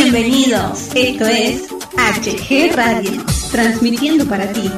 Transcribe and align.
Bienvenidos, 0.00 0.90
esto 0.94 1.26
es 1.26 1.64
HG 1.96 2.72
Radio, 2.76 3.10
transmitiendo 3.50 4.24
para 4.26 4.46
ti. 4.52 4.70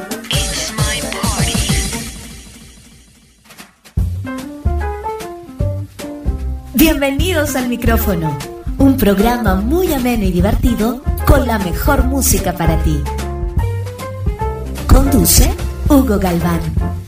Bienvenidos 6.73 7.55
al 7.55 7.69
micrófono, 7.69 8.35
un 8.79 8.97
programa 8.97 9.53
muy 9.53 9.93
ameno 9.93 10.23
y 10.23 10.31
divertido 10.31 11.03
con 11.27 11.45
la 11.45 11.59
mejor 11.59 12.05
música 12.05 12.53
para 12.53 12.81
ti. 12.81 12.99
Conduce 14.87 15.51
Hugo 15.87 16.17
Galván. 16.17 17.00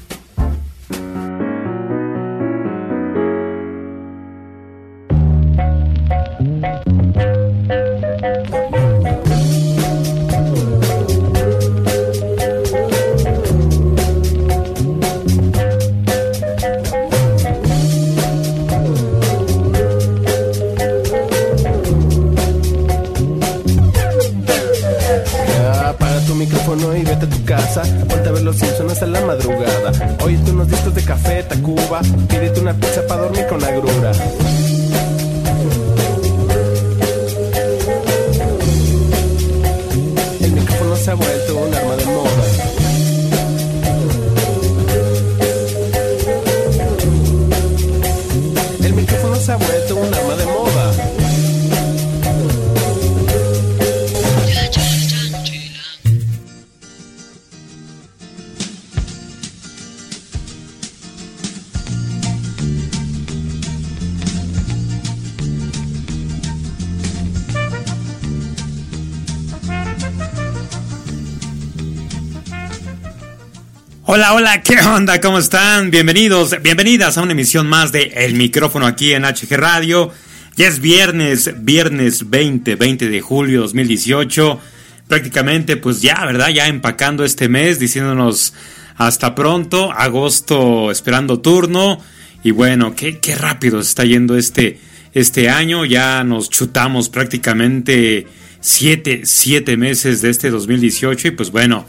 Hola, 74.16 74.36
hola, 74.36 74.61
¿qué 74.61 74.80
onda? 74.80 75.19
¿Cómo 75.19 75.39
están? 75.39 75.89
Bienvenidos, 75.89 76.56
bienvenidas 76.61 77.17
a 77.17 77.23
una 77.23 77.31
emisión 77.31 77.66
más 77.66 77.92
de 77.92 78.14
El 78.16 78.36
Micrófono 78.36 78.86
aquí 78.86 79.11
en 79.11 79.23
HG 79.23 79.58
Radio. 79.58 80.11
Ya 80.56 80.67
es 80.67 80.81
viernes, 80.81 81.52
viernes 81.66 82.30
20, 82.30 82.75
20 82.75 83.09
de 83.09 83.22
julio 83.22 83.61
2018. 83.61 84.59
Prácticamente, 85.08 85.78
pues 85.78 86.03
ya, 86.03 86.23
¿verdad? 86.28 86.50
Ya 86.50 86.67
empacando 86.67 87.25
este 87.25 87.50
mes, 87.50 87.80
diciéndonos 87.80 88.53
hasta 88.97 89.34
pronto, 89.34 89.91
agosto 89.91 90.91
esperando 90.91 91.39
turno. 91.39 92.00
Y 92.44 92.52
bueno, 92.52 92.94
qué, 92.95 93.36
rápido 93.36 93.81
se 93.81 93.89
está 93.89 94.06
yendo 94.06 94.38
este, 94.38 94.80
este 95.16 95.50
año. 95.50 95.86
Ya 95.86 96.23
nos 96.23 96.52
chutamos 96.52 97.09
prácticamente 97.09 98.28
siete, 98.59 99.22
siete 99.24 99.75
meses 99.75 100.22
de 100.22 100.30
este 100.30 100.51
2018 100.51 101.30
y 101.30 101.31
pues 101.31 101.50
bueno 101.50 101.88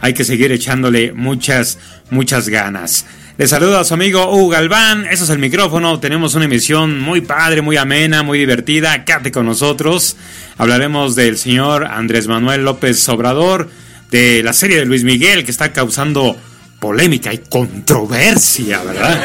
hay 0.00 0.14
que 0.14 0.24
seguir 0.24 0.52
echándole 0.52 1.12
muchas, 1.12 1.78
muchas 2.10 2.48
ganas. 2.48 3.06
Les 3.38 3.50
saludo 3.50 3.78
a 3.78 3.84
su 3.84 3.92
amigo 3.92 4.30
Hugo 4.34 4.48
Galván, 4.48 5.06
eso 5.10 5.24
es 5.24 5.30
el 5.30 5.38
micrófono, 5.38 6.00
tenemos 6.00 6.34
una 6.34 6.46
emisión 6.46 7.00
muy 7.00 7.20
padre, 7.20 7.60
muy 7.60 7.76
amena, 7.76 8.22
muy 8.22 8.38
divertida, 8.38 9.04
quédate 9.04 9.30
con 9.30 9.44
nosotros. 9.44 10.16
Hablaremos 10.56 11.14
del 11.16 11.36
señor 11.36 11.84
Andrés 11.84 12.28
Manuel 12.28 12.64
López 12.64 13.06
Obrador, 13.10 13.68
de 14.10 14.42
la 14.42 14.54
serie 14.54 14.78
de 14.78 14.86
Luis 14.86 15.04
Miguel 15.04 15.44
que 15.44 15.50
está 15.50 15.70
causando 15.70 16.34
polémica 16.80 17.32
y 17.34 17.38
controversia, 17.38 18.82
¿verdad? 18.82 19.20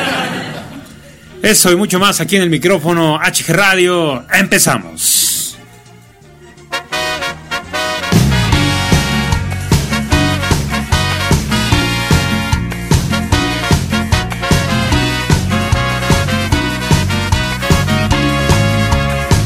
Eso 1.41 1.71
y 1.71 1.75
mucho 1.75 1.97
más 1.97 2.19
aquí 2.19 2.35
en 2.35 2.43
el 2.43 2.49
micrófono 2.49 3.17
HG 3.17 3.53
Radio, 3.53 4.25
empezamos. 4.33 5.40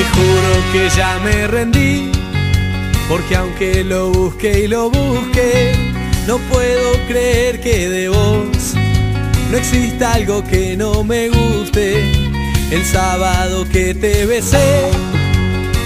Juro 0.00 0.72
que 0.72 0.88
ya 0.96 1.18
me 1.18 1.46
rendí, 1.46 2.10
porque 3.08 3.36
aunque 3.36 3.84
lo 3.84 4.10
busque 4.10 4.60
y 4.60 4.68
lo 4.68 4.90
busque, 4.90 5.72
no 6.26 6.38
puedo 6.38 6.92
creer 7.08 7.60
que 7.60 7.88
de 7.88 8.08
vos 8.08 8.74
no 9.50 9.58
exista 9.58 10.14
algo 10.14 10.42
que 10.44 10.76
no 10.76 11.04
me 11.04 11.28
guste. 11.28 12.02
El 12.70 12.84
sábado 12.86 13.66
que 13.70 13.94
te 13.94 14.24
besé, 14.24 14.90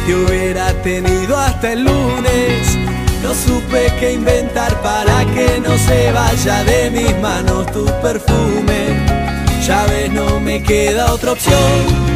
te 0.07 0.15
hubiera 0.15 0.73
tenido 0.83 1.37
hasta 1.37 1.73
el 1.73 1.85
lunes. 1.85 2.79
No 3.25 3.35
supe 3.35 3.93
qué 3.99 4.13
inventar 4.13 4.81
para 4.83 5.25
que 5.35 5.61
no 5.61 5.77
se 5.79 6.13
vaya 6.13 6.63
de 6.63 6.91
mis 6.93 7.19
manos 7.19 7.67
tu 7.73 7.85
perfume. 8.01 9.05
Ya 9.67 9.85
ves, 9.87 10.13
no 10.13 10.39
me 10.39 10.63
queda 10.63 11.13
otra 11.13 11.33
opción 11.33 12.16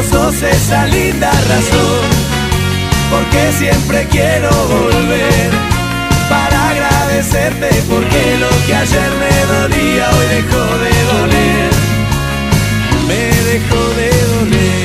Vos 0.00 0.08
sos 0.08 0.42
esa 0.42 0.86
linda 0.86 1.30
razón, 1.30 2.08
porque 3.10 3.52
siempre 3.52 4.08
quiero 4.08 4.48
volver 4.48 5.50
para 6.26 6.70
agradecerte 6.70 7.68
porque 7.86 8.38
lo 8.38 8.48
que 8.66 8.74
ayer 8.74 9.10
me 9.20 9.44
dolía 9.52 10.08
hoy 10.08 10.26
dejó 10.36 10.64
de 10.84 10.92
doler. 11.12 11.70
Me 13.08 13.22
dejó 13.50 13.82
de 13.98 14.10
doler. 14.32 14.80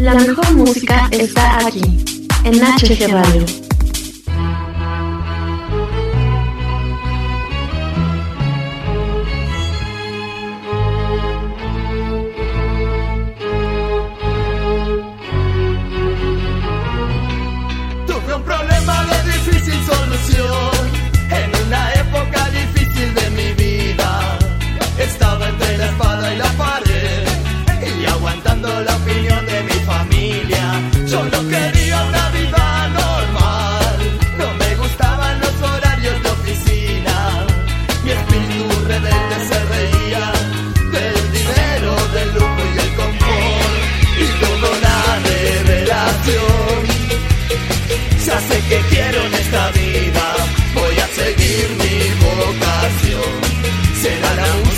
La 0.00 0.14
mejor 0.14 0.52
música 0.54 0.96
está 1.12 1.58
aquí, 1.64 2.04
en 2.42 2.54
HG 2.54 3.06
Radio. 3.08 3.73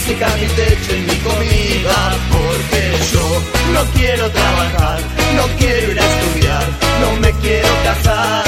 Mi 0.07 0.15
techo 0.15 0.95
y 0.95 1.01
mi 1.01 1.17
comida, 1.17 2.17
porque 2.31 2.93
yo 3.13 3.43
no 3.73 3.85
quiero 3.93 4.31
trabajar, 4.31 5.01
no 5.35 5.43
quiero 5.59 5.91
ir 5.91 6.01
a 6.01 6.05
estudiar, 6.05 6.65
no 7.01 7.21
me 7.21 7.33
quiero 7.43 7.69
casar. 7.83 8.45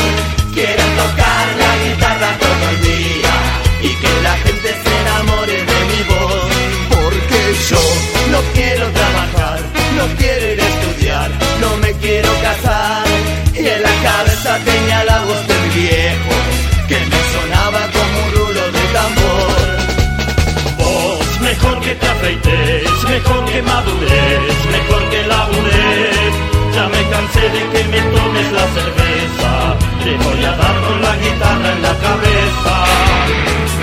Quiero 0.55 0.83
tocar 0.83 1.47
la 1.59 1.73
guitarra 1.85 2.39
todo 2.39 2.71
el 2.71 2.81
día 2.83 3.35
y 3.83 3.89
que 3.89 4.23
la 4.23 4.35
gente 4.39 4.69
se 4.83 5.01
enamore 5.01 5.53
de 5.53 5.79
mi 5.91 6.03
voz, 6.13 6.51
porque 6.91 7.41
yo 7.71 7.83
no 8.31 8.41
quiero 8.55 8.87
trabajar, 8.91 9.61
no 9.97 10.05
quiero 10.17 10.53
ir 10.53 10.61
a 10.61 10.69
estudiar, 10.69 11.31
no 11.61 11.77
me 11.79 11.93
quiero 11.95 12.31
casar. 12.41 13.05
Y 13.55 13.67
en 13.67 13.83
la 13.83 13.95
cabeza 14.03 14.59
tenía 14.65 15.05
que 21.89 21.95
te 21.95 22.07
afeites, 22.07 23.05
mejor 23.09 23.45
que 23.47 23.63
madures, 23.63 24.59
mejor 24.77 25.03
que 25.11 25.21
labures. 25.27 26.33
Ya 26.75 26.87
me 26.95 27.03
cansé 27.13 27.45
de 27.57 27.63
que 27.73 27.83
me 27.93 28.01
tomes 28.15 28.53
la 28.53 28.67
cerveza, 28.77 29.51
te 30.05 30.13
voy 30.25 30.45
a 30.45 30.53
dar 30.63 30.77
con 30.85 31.01
la 31.01 31.15
guitarra 31.17 31.69
en 31.77 31.83
la 31.89 31.95
cabeza. 32.07 32.75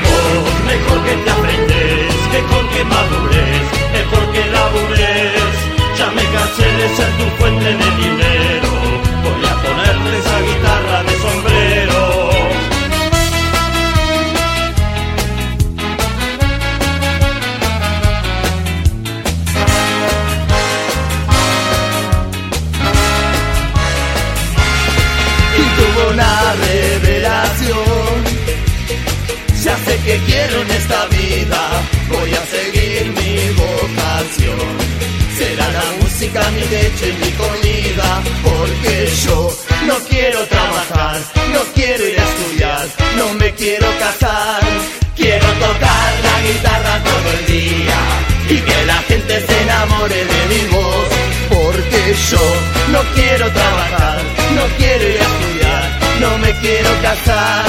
Vos, 0.06 0.56
mejor 0.72 1.00
que 1.06 1.16
te 1.24 1.30
afeites, 1.38 2.16
mejor 2.36 2.64
que 2.74 2.84
madures, 2.96 3.66
mejor 3.98 4.24
que 4.34 4.44
labures. 4.56 5.54
Ya 5.98 6.08
me 6.18 6.26
cansé 6.36 6.68
de 6.80 6.88
ser 6.98 7.12
tu 7.18 7.26
fuente 7.38 7.70
de 7.82 7.95
quiero 30.26 30.62
en 30.62 30.72
esta 30.72 31.06
vida, 31.08 31.62
voy 32.10 32.32
a 32.34 32.44
seguir 32.56 33.06
mi 33.20 33.36
vocación. 33.64 34.70
Será 35.38 35.68
la 35.72 35.86
música 36.02 36.42
mi 36.52 36.62
leche 36.62 37.10
y 37.10 37.26
mi 37.26 37.32
comida, 37.44 38.24
porque 38.44 39.10
yo 39.26 39.58
no 39.88 39.96
quiero 40.10 40.40
trabajar, 40.48 41.18
no 41.54 41.62
quiero 41.74 42.08
ir 42.08 42.20
a 42.20 42.24
estudiar, 42.24 42.88
no 43.18 43.34
me 43.34 43.54
quiero 43.54 43.88
casar. 44.00 44.62
Quiero 45.16 45.48
tocar 45.48 46.14
la 46.28 46.42
guitarra 46.46 47.04
todo 47.04 47.32
el 47.40 47.46
día 47.46 48.00
y 48.50 48.58
que 48.60 48.86
la 48.86 48.98
gente 49.10 49.46
se 49.48 49.62
enamore 49.62 50.16
de 50.16 50.42
mi 50.52 50.68
voz, 50.76 51.08
porque 51.50 52.16
yo 52.32 52.46
no 52.92 53.02
quiero 53.16 53.50
trabajar, 53.50 54.22
no 54.56 54.64
quiero 54.78 55.04
ir 55.10 55.20
a 55.22 55.28
estudiar, 55.32 56.00
no 56.20 56.38
me 56.40 56.52
quiero 56.60 56.90
casar. 57.02 57.66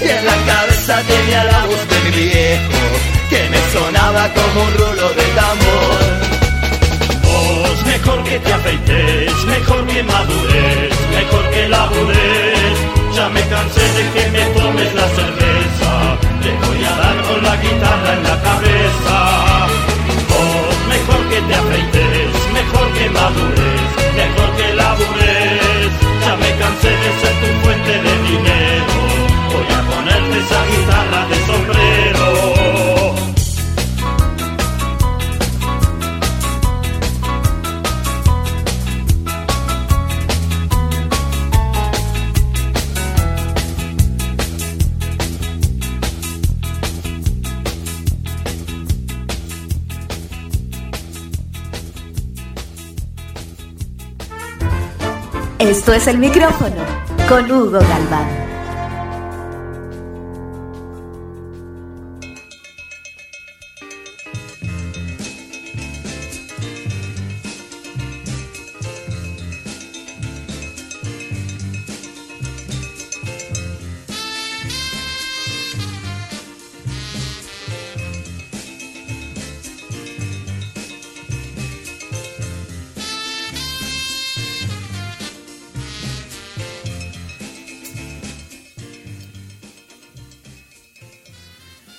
Y 0.00 0.08
en 0.08 0.24
la 0.24 0.36
cabeza 0.52 1.02
tenía 1.06 1.44
la 1.44 1.66
voz 1.66 1.88
de 1.88 1.95
que 2.12 3.48
me 3.50 3.58
sonaba 3.72 4.28
como 4.32 4.62
un 4.64 4.74
rulo 4.74 5.08
de 5.10 5.24
tambor. 5.34 6.26
Mejor 7.84 8.22
que 8.24 8.38
te 8.38 8.52
afeites, 8.52 9.44
mejor 9.46 9.86
que 9.86 10.02
madures, 10.02 10.94
mejor 11.10 11.50
que 11.50 11.68
labures. 11.68 12.78
Ya 13.14 13.28
me 13.30 13.40
cansé 13.48 13.80
de 13.80 14.10
que 14.14 14.30
me 14.30 14.44
tomes 14.54 14.94
la 14.94 15.08
cerveza, 15.08 16.18
te 16.42 16.66
voy 16.66 16.84
a 16.84 16.96
dar 16.96 17.22
con 17.22 17.42
la 17.42 17.56
guitarra 17.56 18.12
en 18.12 18.22
la 18.22 18.42
cabeza. 18.42 19.45
Esto 55.86 55.94
es 55.94 56.08
el 56.08 56.18
micrófono 56.18 56.82
con 57.28 57.48
Hugo 57.48 57.78
Galván. 57.78 58.45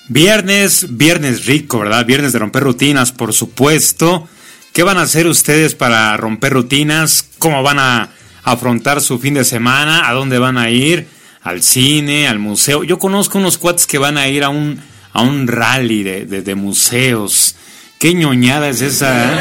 Viernes, 0.10 0.88
viernes 0.98 1.46
rico, 1.46 1.80
¿verdad? 1.80 2.06
Viernes 2.06 2.32
de 2.34 2.40
romper 2.40 2.64
rutinas, 2.64 3.12
por 3.12 3.34
supuesto. 3.34 4.28
¿Qué 4.74 4.84
van 4.84 4.98
a 4.98 5.02
hacer 5.02 5.28
ustedes 5.28 5.76
para 5.76 6.16
romper 6.18 6.54
rutinas? 6.54 7.26
¿Cómo 7.40 7.62
van 7.64 7.80
a 7.80 8.10
afrontar 8.44 9.02
su 9.02 9.20
fin 9.20 9.34
de 9.34 9.44
semana? 9.44 10.08
¿A 10.08 10.14
dónde 10.14 10.38
van 10.40 10.58
a 10.58 10.70
ir? 10.70 11.08
¿Al 11.42 11.62
cine? 11.62 12.28
¿Al 12.28 12.40
museo? 12.40 12.84
Yo 12.84 13.00
conozco 13.00 13.38
unos 13.38 13.58
cuates 13.58 13.86
que 13.86 13.98
van 13.98 14.18
a 14.18 14.28
ir 14.30 14.44
a 14.44 14.50
un, 14.50 14.80
a 15.12 15.22
un 15.22 15.48
rally 15.48 16.04
de, 16.04 16.26
de- 16.26 16.56
museos. 16.56 17.56
¿Qué 18.00 18.14
ñoñada 18.14 18.70
es 18.70 18.82
esa? 18.82 19.26
eh? 19.26 19.38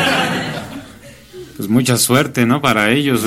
pues 1.56 1.68
mucha 1.68 1.96
suerte, 1.96 2.44
¿no? 2.44 2.61
Para 2.61 2.90
ellos, 2.90 3.20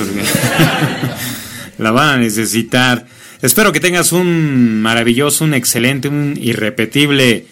la 1.78 1.90
van 1.90 2.08
a 2.08 2.16
necesitar. 2.18 3.06
Espero 3.42 3.72
que 3.72 3.80
tengas 3.80 4.12
un 4.12 4.82
maravilloso, 4.82 5.44
un 5.44 5.54
excelente, 5.54 6.08
un 6.08 6.38
irrepetible 6.38 7.46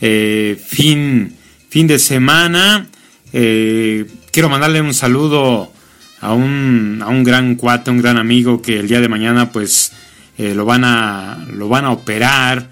eh, 0.00 0.56
fin, 0.64 1.34
fin 1.68 1.88
de 1.88 1.98
semana. 1.98 2.86
Eh, 3.32 4.06
quiero 4.30 4.48
mandarle 4.48 4.80
un 4.80 4.94
saludo 4.94 5.72
a 6.20 6.32
un, 6.32 7.00
a 7.02 7.08
un 7.08 7.24
gran 7.24 7.56
cuate, 7.56 7.90
un 7.90 8.00
gran 8.00 8.18
amigo 8.18 8.62
que 8.62 8.78
el 8.78 8.86
día 8.86 9.00
de 9.00 9.08
mañana 9.08 9.50
pues 9.50 9.90
eh, 10.38 10.54
lo, 10.54 10.64
van 10.64 10.84
a, 10.84 11.44
lo 11.52 11.68
van 11.68 11.86
a 11.86 11.90
operar. 11.90 12.70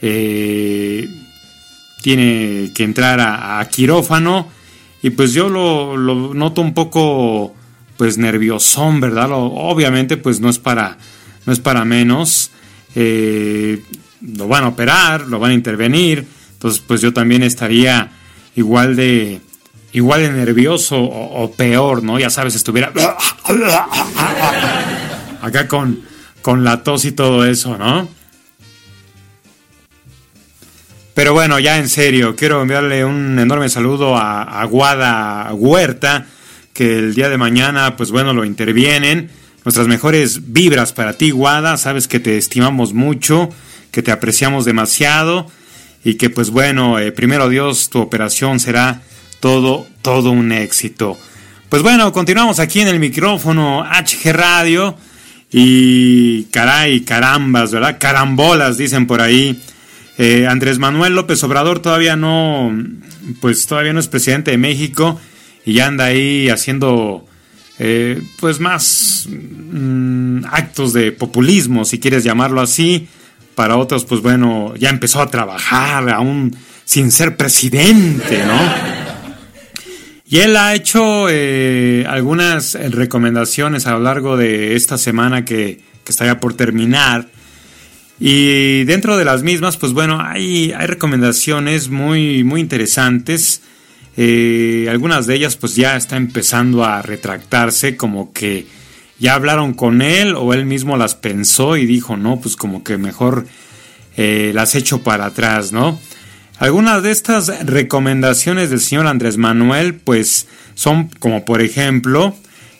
tiene 0.00 1.08
que 2.74 2.82
entrar 2.82 3.20
a, 3.20 3.64
quirófano 3.70 4.48
y 5.04 5.10
pues 5.10 5.34
yo 5.34 5.48
lo, 5.48 5.96
lo, 5.96 6.34
noto 6.34 6.62
un 6.62 6.74
poco 6.74 7.54
pues 7.96 8.18
nerviosón, 8.18 9.00
¿verdad? 9.00 9.28
obviamente 9.30 10.16
pues 10.16 10.40
no 10.40 10.50
es 10.50 10.58
para 10.58 10.98
no 11.46 11.52
es 11.52 11.60
para 11.60 11.84
menos. 11.84 12.50
Eh, 12.94 13.82
lo 14.20 14.48
van 14.48 14.64
a 14.64 14.68
operar, 14.68 15.22
lo 15.22 15.38
van 15.38 15.52
a 15.52 15.54
intervenir, 15.54 16.26
entonces 16.52 16.82
pues 16.86 17.00
yo 17.00 17.12
también 17.12 17.42
estaría 17.42 18.10
igual 18.56 18.96
de 18.96 19.40
igual 19.92 20.22
de 20.22 20.30
nervioso 20.30 21.00
o, 21.00 21.50
peor, 21.52 22.02
¿no? 22.02 22.18
Ya 22.18 22.30
sabes, 22.30 22.54
estuviera 22.54 22.92
acá 25.40 25.68
con, 25.68 26.02
con 26.42 26.64
la 26.64 26.82
tos 26.82 27.04
y 27.04 27.12
todo 27.12 27.46
eso, 27.46 27.78
¿no? 27.78 28.08
Pero 31.14 31.32
bueno, 31.32 31.58
ya 31.58 31.78
en 31.78 31.88
serio, 31.88 32.36
quiero 32.36 32.62
enviarle 32.62 33.04
un 33.04 33.38
enorme 33.38 33.68
saludo 33.68 34.16
a, 34.16 34.42
a 34.42 34.64
Guada 34.66 35.52
Huerta, 35.52 36.26
que 36.72 36.98
el 36.98 37.14
día 37.14 37.28
de 37.28 37.38
mañana, 37.38 37.96
pues 37.96 38.12
bueno, 38.12 38.32
lo 38.32 38.44
intervienen 38.44 39.30
nuestras 39.68 39.86
mejores 39.86 40.54
vibras 40.54 40.94
para 40.94 41.12
ti, 41.12 41.30
Guada. 41.30 41.76
Sabes 41.76 42.08
que 42.08 42.20
te 42.20 42.38
estimamos 42.38 42.94
mucho, 42.94 43.50
que 43.90 44.02
te 44.02 44.10
apreciamos 44.10 44.64
demasiado 44.64 45.46
y 46.02 46.14
que 46.14 46.30
pues 46.30 46.48
bueno, 46.48 46.98
eh, 46.98 47.12
primero 47.12 47.50
Dios, 47.50 47.90
tu 47.90 47.98
operación 47.98 48.60
será 48.60 49.02
todo, 49.40 49.86
todo 50.00 50.30
un 50.30 50.52
éxito. 50.52 51.18
Pues 51.68 51.82
bueno, 51.82 52.14
continuamos 52.14 52.60
aquí 52.60 52.80
en 52.80 52.88
el 52.88 52.98
micrófono 52.98 53.84
HG 53.84 54.32
Radio 54.32 54.96
y 55.52 56.44
caray, 56.44 57.02
carambas, 57.02 57.70
¿verdad? 57.70 57.98
Carambolas, 58.00 58.78
dicen 58.78 59.06
por 59.06 59.20
ahí. 59.20 59.60
Eh, 60.16 60.46
Andrés 60.46 60.78
Manuel 60.78 61.14
López 61.14 61.44
Obrador 61.44 61.80
todavía 61.80 62.16
no, 62.16 62.74
pues 63.42 63.66
todavía 63.66 63.92
no 63.92 64.00
es 64.00 64.08
presidente 64.08 64.50
de 64.50 64.56
México 64.56 65.20
y 65.66 65.74
ya 65.74 65.88
anda 65.88 66.06
ahí 66.06 66.48
haciendo 66.48 67.27
eh, 67.78 68.20
pues 68.40 68.58
más 68.60 69.28
mm, 69.28 70.44
actos 70.50 70.92
de 70.92 71.12
populismo, 71.12 71.84
si 71.84 71.98
quieres 71.98 72.24
llamarlo 72.24 72.60
así. 72.60 73.08
Para 73.54 73.76
otros, 73.76 74.04
pues 74.04 74.20
bueno, 74.20 74.74
ya 74.76 74.88
empezó 74.88 75.20
a 75.20 75.30
trabajar 75.30 76.08
aún 76.10 76.56
sin 76.84 77.10
ser 77.10 77.36
presidente, 77.36 78.44
¿no? 78.44 78.60
Y 80.30 80.38
él 80.38 80.56
ha 80.56 80.74
hecho 80.74 81.26
eh, 81.28 82.04
algunas 82.08 82.74
recomendaciones 82.74 83.86
a 83.86 83.92
lo 83.92 84.00
largo 84.00 84.36
de 84.36 84.76
esta 84.76 84.96
semana 84.96 85.44
que, 85.44 85.80
que 86.04 86.12
está 86.12 86.26
ya 86.26 86.38
por 86.38 86.54
terminar. 86.54 87.28
Y 88.20 88.84
dentro 88.84 89.16
de 89.16 89.24
las 89.24 89.42
mismas, 89.42 89.76
pues 89.76 89.92
bueno, 89.92 90.20
hay, 90.20 90.72
hay 90.72 90.86
recomendaciones 90.86 91.88
muy, 91.88 92.44
muy 92.44 92.60
interesantes 92.60 93.62
eh, 94.20 94.88
algunas 94.90 95.28
de 95.28 95.36
ellas 95.36 95.54
pues 95.54 95.76
ya 95.76 95.96
está 95.96 96.16
empezando 96.16 96.84
a 96.84 97.02
retractarse, 97.02 97.96
como 97.96 98.32
que 98.32 98.66
ya 99.20 99.34
hablaron 99.34 99.74
con 99.74 100.02
él 100.02 100.34
o 100.34 100.52
él 100.54 100.66
mismo 100.66 100.96
las 100.96 101.14
pensó 101.14 101.76
y 101.76 101.86
dijo, 101.86 102.16
no, 102.16 102.40
pues 102.40 102.56
como 102.56 102.82
que 102.82 102.98
mejor 102.98 103.46
eh, 104.16 104.50
las 104.52 104.74
echo 104.74 105.04
para 105.04 105.26
atrás, 105.26 105.70
¿no? 105.70 106.00
Algunas 106.58 107.04
de 107.04 107.12
estas 107.12 107.64
recomendaciones 107.64 108.70
del 108.70 108.80
señor 108.80 109.06
Andrés 109.06 109.36
Manuel 109.36 109.94
pues 109.94 110.48
son 110.74 111.10
como 111.20 111.44
por 111.44 111.62
ejemplo 111.62 112.34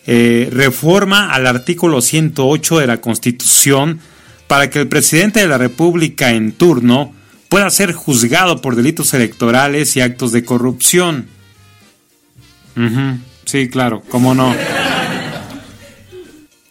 eh, 0.09 0.49
reforma 0.51 1.33
al 1.33 1.47
artículo 1.47 2.01
108 2.01 2.81
de 2.81 2.87
la 2.89 3.01
Constitución 3.01 4.01
para 4.49 4.71
que 4.71 4.81
el 4.81 4.89
presidente 4.89 5.39
de 5.39 5.47
la 5.47 5.59
República 5.59 6.33
en 6.33 6.51
turno 6.51 7.13
pueda 7.49 7.71
ser 7.71 7.93
juzgado 7.93 8.61
por 8.61 8.77
delitos 8.77 9.15
electorales 9.15 9.97
y 9.97 10.01
actos 10.01 10.33
de 10.33 10.45
corrupción. 10.45 11.29
Sí, 13.45 13.69
claro, 13.69 14.03
cómo 14.09 14.35
no. 14.35 14.55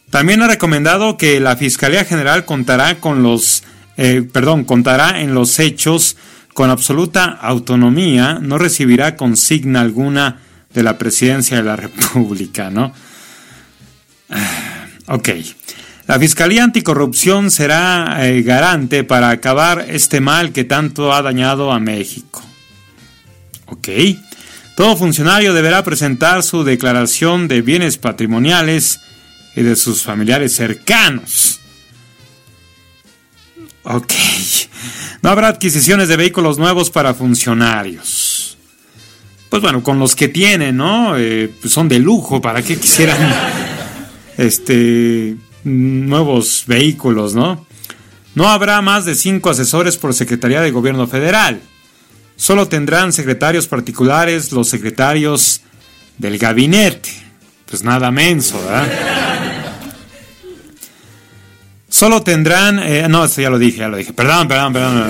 También 0.10 0.42
ha 0.42 0.48
recomendado 0.48 1.18
que 1.18 1.40
la 1.40 1.58
Fiscalía 1.58 2.06
General 2.06 2.46
contará 2.46 3.00
con 3.00 3.24
los, 3.24 3.64
eh, 3.98 4.28
perdón, 4.32 4.64
contará 4.64 5.22
en 5.22 5.34
los 5.34 5.60
hechos 5.60 6.16
con 6.54 6.70
absoluta 6.70 7.26
autonomía, 7.26 8.40
no 8.42 8.58
recibirá 8.58 9.16
consigna 9.16 9.82
alguna 9.82 10.40
de 10.74 10.84
la 10.84 10.98
Presidencia 10.98 11.58
de 11.58 11.64
la 11.64 11.76
República, 11.76 12.70
¿no? 12.70 12.94
Ok. 15.08 15.30
La 16.08 16.18
Fiscalía 16.18 16.64
Anticorrupción 16.64 17.52
será 17.52 18.26
eh, 18.26 18.42
garante 18.42 19.04
para 19.04 19.30
acabar 19.30 19.88
este 19.90 20.22
mal 20.22 20.54
que 20.54 20.64
tanto 20.64 21.12
ha 21.12 21.22
dañado 21.22 21.74
a 21.74 21.82
México. 21.82 22.42
Ok. 23.66 23.90
Todo 24.78 24.96
funcionario 24.96 25.54
deberá 25.54 25.84
presentar 25.84 26.44
su 26.44 26.64
declaración 26.64 27.50
de 27.50 27.62
bienes 27.62 27.98
patrimoniales 27.98 29.02
y 29.54 29.64
de 29.64 29.76
sus 29.76 30.02
familiares 30.02 30.56
cercanos. 30.56 31.60
Ok. 33.84 34.14
No 35.22 35.30
habrá 35.30 35.50
adquisiciones 35.50 36.08
de 36.08 36.16
vehículos 36.16 36.58
nuevos 36.58 36.90
para 36.90 37.16
funcionarios. 37.16 38.58
Pues 39.50 39.62
bueno, 39.62 39.84
con 39.84 40.00
los 40.00 40.16
que 40.16 40.30
tienen, 40.30 40.78
¿no? 40.78 41.18
Eh, 41.18 41.52
pues 41.60 41.74
son 41.74 41.90
de 41.90 42.00
lujo. 42.00 42.40
¿Para 42.42 42.62
qué 42.62 42.78
quisieran 42.78 43.18
este 44.38 45.36
nuevos 45.68 46.64
vehículos, 46.68 47.36
no? 47.36 47.66
No 48.36 48.50
habrá 48.50 48.82
más 48.82 49.06
de 49.06 49.16
cinco 49.16 49.50
asesores 49.50 49.98
por 49.98 50.14
Secretaría 50.14 50.62
de 50.62 50.72
Gobierno 50.72 51.08
Federal. 51.08 51.62
Solo 52.36 52.68
tendrán 52.68 53.12
secretarios 53.12 53.68
particulares 53.68 54.52
los 54.52 54.70
secretarios 54.70 55.62
del 56.18 56.38
gabinete. 56.38 57.10
Pues 57.70 57.84
nada 57.84 58.12
menso, 58.12 58.62
¿verdad? 58.64 58.88
Solo 61.90 62.22
tendrán... 62.22 62.80
Eh, 62.80 63.08
no, 63.10 63.26
esto 63.26 63.42
ya 63.42 63.50
lo 63.50 63.58
dije, 63.58 63.80
ya 63.80 63.88
lo 63.88 63.98
dije. 63.98 64.14
Perdón, 64.14 64.48
perdón, 64.48 64.74
perdón. 64.74 65.08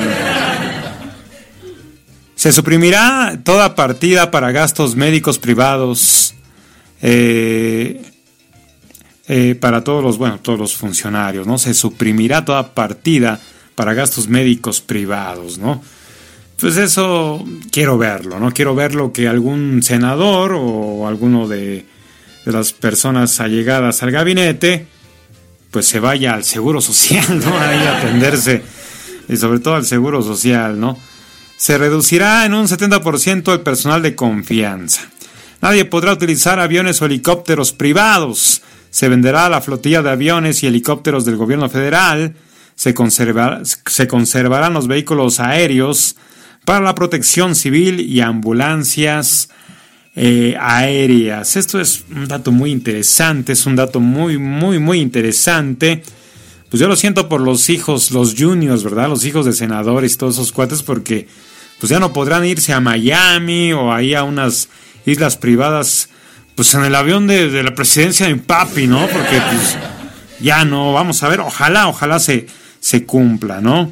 Se 2.36 2.54
suprimirá 2.54 3.40
toda 3.44 3.76
partida 3.76 4.32
para 4.32 4.52
gastos 4.52 4.96
médicos 4.96 5.38
privados. 5.38 6.34
Eh, 7.02 8.02
eh, 9.28 9.56
para 9.56 9.84
todos 9.84 10.04
los, 10.04 10.18
bueno, 10.18 10.40
todos 10.40 10.58
los 10.58 10.76
funcionarios, 10.76 11.46
¿no? 11.46 11.58
Se 11.58 11.74
suprimirá 11.74 12.46
toda 12.46 12.74
partida 12.74 13.40
para 13.76 13.94
gastos 13.94 14.28
médicos 14.30 14.82
privados, 14.82 15.58
¿no? 15.58 15.82
Pues 16.60 16.78
eso 16.78 17.46
quiero 17.72 17.98
verlo, 17.98 18.40
¿no? 18.40 18.52
Quiero 18.52 18.74
verlo 18.74 19.14
que 19.14 19.28
algún 19.28 19.84
senador 19.84 20.54
o 20.56 21.08
alguno 21.08 21.48
de, 21.48 21.86
de 22.46 22.52
las 22.54 22.72
personas 22.72 23.42
allegadas 23.42 24.02
al 24.02 24.12
gabinete, 24.12 24.88
pues 25.70 25.86
se 25.86 26.00
vaya 26.00 26.34
al 26.34 26.46
seguro 26.46 26.80
social, 26.80 27.40
¿no? 27.40 27.58
Ahí 27.60 27.86
a 27.86 27.98
atenderse, 27.98 28.64
y 29.28 29.36
sobre 29.36 29.60
todo 29.60 29.76
al 29.76 29.86
seguro 29.86 30.24
social, 30.24 30.80
¿no? 30.80 30.98
Se 31.58 31.78
reducirá 31.78 32.46
en 32.46 32.54
un 32.54 32.68
70% 32.68 33.52
el 33.52 33.60
personal 33.60 34.02
de 34.02 34.16
confianza. 34.16 35.02
Nadie 35.62 35.84
podrá 35.84 36.14
utilizar 36.14 36.60
aviones 36.62 37.02
o 37.02 37.06
helicópteros 37.06 37.74
privados 37.74 38.62
se 38.98 39.10
venderá 39.10 39.48
la 39.48 39.62
flotilla 39.62 40.02
de 40.02 40.10
aviones 40.10 40.64
y 40.64 40.66
helicópteros 40.66 41.24
del 41.24 41.36
gobierno 41.38 41.70
federal, 41.70 42.34
se, 42.74 42.96
se 43.86 44.08
conservarán 44.08 44.74
los 44.74 44.88
vehículos 44.88 45.40
aéreos 45.40 46.16
para 46.66 46.80
la 46.80 46.96
protección 46.96 47.54
civil 47.54 48.00
y 48.00 48.22
ambulancias 48.22 49.50
eh, 50.16 50.58
aéreas. 50.60 51.58
Esto 51.58 51.80
es 51.80 52.06
un 52.10 52.28
dato 52.28 52.52
muy 52.52 52.72
interesante, 52.72 53.54
es 53.54 53.68
un 53.68 53.76
dato 53.76 54.00
muy, 54.00 54.40
muy, 54.40 54.80
muy 54.80 55.00
interesante. 55.00 56.02
Pues 56.72 56.82
yo 56.82 56.88
lo 56.88 56.96
siento 56.96 57.30
por 57.30 57.42
los 57.42 57.70
hijos, 57.70 58.10
los 58.10 58.34
juniors, 58.36 58.84
¿verdad? 58.84 59.10
Los 59.10 59.26
hijos 59.26 59.46
de 59.46 59.54
senadores 59.54 60.16
y 60.16 60.18
todos 60.18 60.38
esos 60.38 60.52
cuates, 60.52 60.82
porque 60.82 61.28
pues 61.80 61.92
ya 61.92 62.00
no 62.00 62.14
podrán 62.14 62.46
irse 62.46 62.74
a 62.74 62.80
Miami 62.80 63.74
o 63.74 63.94
ahí 63.94 64.16
a 64.16 64.24
unas 64.24 64.70
islas 65.06 65.38
privadas 65.38 66.10
pues 66.58 66.74
en 66.74 66.84
el 66.84 66.96
avión 66.96 67.28
de, 67.28 67.62
la 67.62 67.76
presidencia 67.76 68.26
de 68.26 68.36
papi, 68.36 68.88
¿no? 68.88 69.06
Porque 69.08 69.40
pues 69.40 69.78
ya 70.40 70.66
no, 70.66 70.92
vamos 70.92 71.22
a 71.22 71.30
ver, 71.30 71.40
ojalá, 71.40 71.88
ojalá 71.88 72.20
se, 72.20 72.48
se 72.80 73.06
cumpla, 73.06 73.62
¿no? 73.62 73.92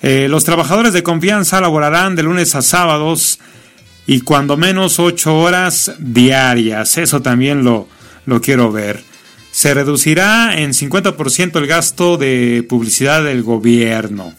Eh, 0.00 0.28
los 0.30 0.44
trabajadores 0.44 0.92
de 0.92 1.02
confianza 1.02 1.60
laborarán 1.60 2.14
de 2.14 2.22
lunes 2.22 2.54
a 2.54 2.62
sábados 2.62 3.40
y 4.06 4.20
cuando 4.20 4.56
menos 4.56 5.00
8 5.00 5.36
horas 5.36 5.92
diarias. 5.98 6.98
Eso 6.98 7.20
también 7.20 7.64
lo, 7.64 7.88
lo 8.26 8.40
quiero 8.40 8.70
ver. 8.70 9.02
Se 9.50 9.74
reducirá 9.74 10.56
en 10.56 10.70
50% 10.70 11.56
el 11.56 11.66
gasto 11.66 12.16
de 12.16 12.64
publicidad 12.68 13.24
del 13.24 13.42
gobierno. 13.42 14.34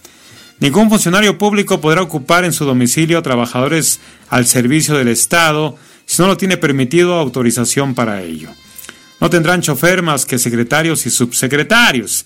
Ningún 0.61 0.89
funcionario 0.89 1.37
público 1.37 1.81
podrá 1.81 2.03
ocupar 2.03 2.45
en 2.45 2.53
su 2.53 2.63
domicilio 2.63 3.21
trabajadores 3.21 3.99
al 4.29 4.45
servicio 4.45 4.95
del 4.95 5.09
Estado 5.09 5.77
si 6.05 6.21
no 6.21 6.27
lo 6.27 6.37
tiene 6.37 6.57
permitido 6.57 7.15
autorización 7.15 7.95
para 7.95 8.21
ello. 8.21 8.49
No 9.19 9.29
tendrán 9.29 9.61
chofer 9.61 10.01
más 10.01 10.25
que 10.25 10.37
secretarios 10.37 11.05
y 11.05 11.09
subsecretarios. 11.09 12.25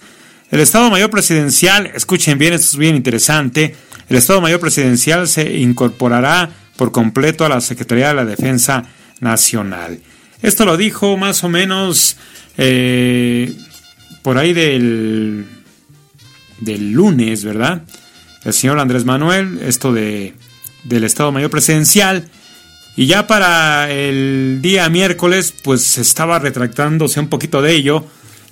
El 0.50 0.62
Estado 0.62 0.90
Mayor 0.90 1.10
Presidencial, 1.10 1.88
escuchen 1.94 2.38
bien, 2.38 2.54
esto 2.54 2.68
es 2.72 2.78
bien 2.78 2.96
interesante, 2.96 3.76
el 4.10 4.16
Estado 4.16 4.42
Mayor 4.42 4.60
Presidencial 4.60 5.28
se 5.28 5.58
incorporará 5.58 6.50
por 6.78 6.92
completo 6.92 7.46
a 7.46 7.50
la 7.50 7.60
Secretaría 7.60 8.10
de 8.10 8.14
la 8.14 8.26
Defensa 8.26 8.86
Nacional. 9.20 10.00
Esto 10.42 10.66
lo 10.66 10.78
dijo 10.78 11.18
más 11.18 11.44
o 11.44 11.50
menos 11.50 12.18
eh, 12.58 13.54
por 14.22 14.38
ahí 14.38 14.54
del, 14.54 15.46
del 16.60 16.92
lunes, 16.92 17.44
¿verdad? 17.44 17.82
El 18.46 18.54
señor 18.54 18.80
Andrés 18.80 19.04
Manuel, 19.04 19.60
esto 19.62 19.92
de, 19.92 20.34
del 20.84 21.04
Estado 21.04 21.32
Mayor 21.32 21.50
Presidencial. 21.50 22.30
Y 22.98 23.06
ya 23.06 23.28
para 23.28 23.92
el 23.92 24.58
día 24.60 24.90
miércoles, 24.90 25.54
pues 25.64 26.00
estaba 26.00 26.40
retractándose 26.40 27.20
un 27.20 27.28
poquito 27.28 27.62
de 27.62 27.76
ello. 27.76 28.04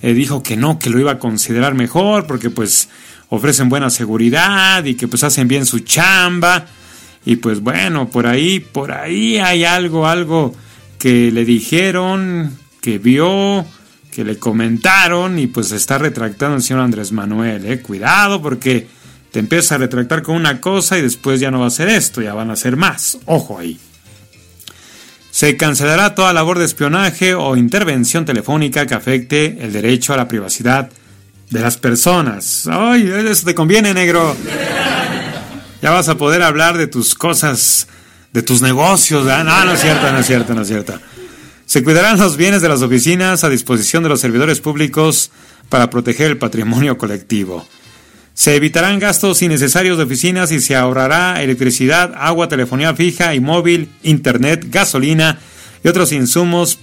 Eh, 0.04 0.14
dijo 0.14 0.44
que 0.44 0.56
no, 0.56 0.78
que 0.78 0.92
lo 0.92 1.00
iba 1.00 1.14
a 1.14 1.20
considerar 1.20 1.74
mejor 1.74 2.28
porque 2.28 2.52
pues 2.52 2.88
ofrecen 3.30 3.70
buena 3.70 3.90
seguridad 3.90 4.86
y 4.86 4.94
que 4.94 5.08
pues 5.08 5.24
hacen 5.24 5.48
bien 5.48 5.66
su 5.66 5.80
chamba. 5.80 6.68
Y 7.26 7.38
pues 7.38 7.60
bueno, 7.60 8.08
por 8.10 8.28
ahí, 8.28 8.60
por 8.60 8.92
ahí 8.92 9.40
hay 9.40 9.66
algo, 9.66 10.06
algo 10.06 10.54
que 11.00 11.32
le 11.32 11.44
dijeron, 11.44 12.56
que 12.82 13.00
vio, 13.00 13.66
que 14.12 14.24
le 14.24 14.38
comentaron 14.38 15.40
y 15.40 15.48
pues 15.48 15.72
está 15.72 15.98
retractando 15.98 16.58
el 16.58 16.62
señor 16.62 16.84
Andrés 16.84 17.12
Manuel. 17.12 17.66
Eh. 17.66 17.82
Cuidado 17.82 18.44
porque 18.44 18.88
te 19.32 19.40
empieza 19.40 19.74
a 19.74 19.80
retractar 19.80 20.22
con 20.22 20.36
una 20.36 20.62
cosa 20.62 21.00
y 21.00 21.02
después 21.02 21.40
ya 21.40 21.50
no 21.50 21.62
va 21.62 21.66
a 21.66 21.72
ser 21.72 21.90
esto, 21.90 22.22
ya 22.22 22.36
van 22.36 22.52
a 22.52 22.56
ser 22.56 22.78
más. 22.78 23.18
Ojo 23.26 23.58
ahí. 23.58 23.80
Se 25.36 25.58
cancelará 25.58 26.16
toda 26.16 26.32
labor 26.32 26.60
de 26.60 26.64
espionaje 26.64 27.34
o 27.34 27.58
intervención 27.58 28.24
telefónica 28.24 28.86
que 28.86 28.94
afecte 28.94 29.58
el 29.60 29.74
derecho 29.74 30.14
a 30.14 30.16
la 30.16 30.30
privacidad 30.30 30.90
de 31.50 31.60
las 31.60 31.76
personas. 31.76 32.70
¡Ay, 32.72 33.12
eso 33.28 33.46
te 33.46 33.54
conviene, 33.54 33.94
negro! 33.94 34.34
Ya 35.82 35.92
vas 35.92 36.08
a 36.08 36.16
poder 36.16 36.42
hablar 36.42 36.78
de 36.78 36.88
tus 36.88 37.16
cosas, 37.16 37.90
de 38.32 38.44
tus 38.44 38.62
negocios. 38.62 39.26
No, 39.26 39.44
no 39.44 39.74
es 39.74 39.82
cierto, 39.82 40.10
no 40.10 40.20
es 40.20 40.26
cierto, 40.26 40.56
no 40.56 40.62
es 40.62 40.70
cierto. 40.70 40.98
Se 41.66 41.84
cuidarán 41.84 42.18
los 42.18 42.38
bienes 42.38 42.62
de 42.62 42.70
las 42.70 42.82
oficinas 42.82 43.44
a 43.44 43.50
disposición 43.50 44.04
de 44.04 44.10
los 44.10 44.22
servidores 44.22 44.62
públicos 44.62 45.32
para 45.68 45.90
proteger 45.90 46.32
el 46.32 46.38
patrimonio 46.38 46.98
colectivo. 46.98 47.68
Se 48.36 48.54
evitarán 48.54 49.00
gastos 49.00 49.42
innecesarios 49.42 49.98
de 49.98 50.04
oficinas 50.04 50.52
y 50.52 50.60
se 50.60 50.76
ahorrará 50.76 51.42
electricidad, 51.42 52.14
agua, 52.18 52.50
telefonía 52.50 52.94
fija 52.94 53.34
y 53.34 53.40
móvil, 53.40 53.90
internet, 54.04 54.66
gasolina 54.70 55.40
y 55.82 55.88
otros 55.88 56.12
insumos 56.12 56.78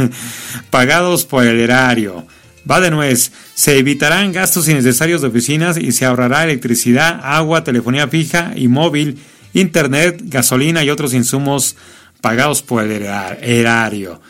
pagados 0.70 1.24
por 1.24 1.44
el 1.44 1.58
erario. 1.58 2.24
Va 2.70 2.80
de 2.80 2.92
nuez. 2.92 3.32
Se 3.54 3.76
evitarán 3.76 4.30
gastos 4.30 4.68
innecesarios 4.68 5.20
de 5.20 5.28
oficinas 5.28 5.78
y 5.78 5.90
se 5.90 6.04
ahorrará 6.04 6.44
electricidad, 6.44 7.20
agua, 7.24 7.64
telefonía 7.64 8.06
fija 8.06 8.52
y 8.54 8.68
móvil, 8.68 9.18
internet, 9.52 10.22
gasolina 10.26 10.84
y 10.84 10.90
otros 10.90 11.12
insumos 11.12 11.74
pagados 12.20 12.62
por 12.62 12.84
el 12.84 13.02
erario. 13.42 14.20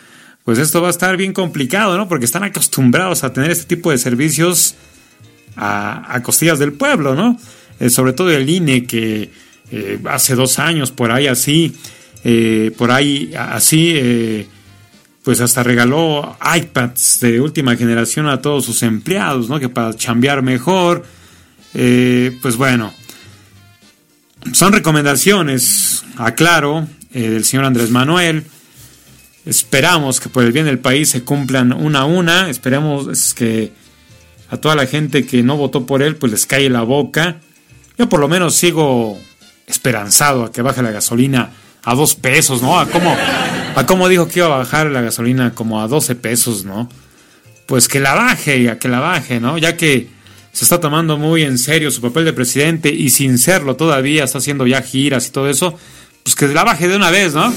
Pues 0.44 0.58
esto 0.58 0.80
va 0.80 0.88
a 0.88 0.92
estar 0.92 1.14
bien 1.18 1.34
complicado, 1.34 1.98
¿no? 1.98 2.08
Porque 2.08 2.24
están 2.24 2.42
acostumbrados 2.42 3.22
a 3.22 3.34
tener 3.34 3.50
este 3.50 3.76
tipo 3.76 3.90
de 3.90 3.98
servicios 3.98 4.76
a, 5.56 6.20
costillas 6.22 6.58
del 6.58 6.72
pueblo, 6.72 7.14
¿no? 7.14 7.38
Eh, 7.80 7.90
sobre 7.90 8.12
todo 8.12 8.30
el 8.30 8.48
INE 8.48 8.84
que 8.84 9.30
eh, 9.70 9.98
hace 10.06 10.34
dos 10.34 10.58
años 10.58 10.90
por 10.90 11.10
ahí 11.10 11.26
así, 11.26 11.74
eh, 12.22 12.72
por 12.76 12.90
ahí 12.90 13.32
así, 13.36 14.48
pues 15.22 15.40
hasta 15.40 15.62
regaló 15.62 16.36
iPads 16.56 17.20
de 17.20 17.40
última 17.40 17.76
generación 17.76 18.28
a 18.28 18.40
todos 18.40 18.64
sus 18.64 18.82
empleados, 18.82 19.48
¿no? 19.48 19.58
Que 19.58 19.68
para 19.68 19.94
chambear 19.94 20.42
mejor, 20.42 21.04
pues 21.72 22.56
bueno, 22.56 22.92
son 24.52 24.72
recomendaciones, 24.72 26.04
aclaro, 26.16 26.86
del 27.12 27.44
señor 27.44 27.64
Andrés 27.64 27.90
Manuel. 27.90 28.44
Esperamos 29.46 30.20
que 30.20 30.28
por 30.28 30.44
el 30.44 30.52
bien 30.52 30.64
del 30.64 30.78
país 30.78 31.10
se 31.10 31.22
cumplan 31.22 31.72
una 31.72 32.00
a 32.00 32.04
una. 32.04 32.48
Esperemos 32.48 33.34
que 33.34 33.72
a 34.50 34.56
toda 34.56 34.74
la 34.74 34.86
gente 34.86 35.26
que 35.26 35.42
no 35.42 35.56
votó 35.56 35.86
por 35.86 36.02
él, 36.02 36.16
pues 36.16 36.32
les 36.32 36.46
cae 36.46 36.68
la 36.70 36.82
boca. 36.82 37.40
Yo 37.98 38.08
por 38.08 38.20
lo 38.20 38.28
menos 38.28 38.54
sigo 38.54 39.18
esperanzado 39.66 40.44
a 40.44 40.52
que 40.52 40.62
baje 40.62 40.82
la 40.82 40.90
gasolina 40.90 41.50
a 41.84 41.94
dos 41.94 42.14
pesos, 42.14 42.62
¿no? 42.62 42.78
A 42.78 42.86
cómo, 42.86 43.16
a 43.76 43.86
cómo 43.86 44.08
dijo 44.08 44.28
que 44.28 44.40
iba 44.40 44.46
a 44.46 44.58
bajar 44.58 44.86
la 44.90 45.02
gasolina 45.02 45.54
como 45.54 45.80
a 45.80 45.88
12 45.88 46.14
pesos, 46.16 46.64
¿no? 46.64 46.88
Pues 47.66 47.88
que 47.88 48.00
la 48.00 48.14
baje 48.14 48.58
y 48.58 48.68
a 48.68 48.78
que 48.78 48.88
la 48.88 49.00
baje, 49.00 49.40
¿no? 49.40 49.58
Ya 49.58 49.76
que 49.76 50.08
se 50.52 50.64
está 50.64 50.80
tomando 50.80 51.18
muy 51.18 51.42
en 51.42 51.58
serio 51.58 51.90
su 51.90 52.00
papel 52.00 52.24
de 52.24 52.32
presidente 52.32 52.90
y 52.90 53.10
sin 53.10 53.38
serlo 53.38 53.76
todavía 53.76 54.24
está 54.24 54.38
haciendo 54.38 54.66
ya 54.66 54.82
giras 54.82 55.26
y 55.26 55.30
todo 55.30 55.48
eso, 55.48 55.78
pues 56.22 56.34
que 56.36 56.48
la 56.48 56.64
baje 56.64 56.88
de 56.88 56.96
una 56.96 57.10
vez, 57.10 57.34
¿no? 57.34 57.52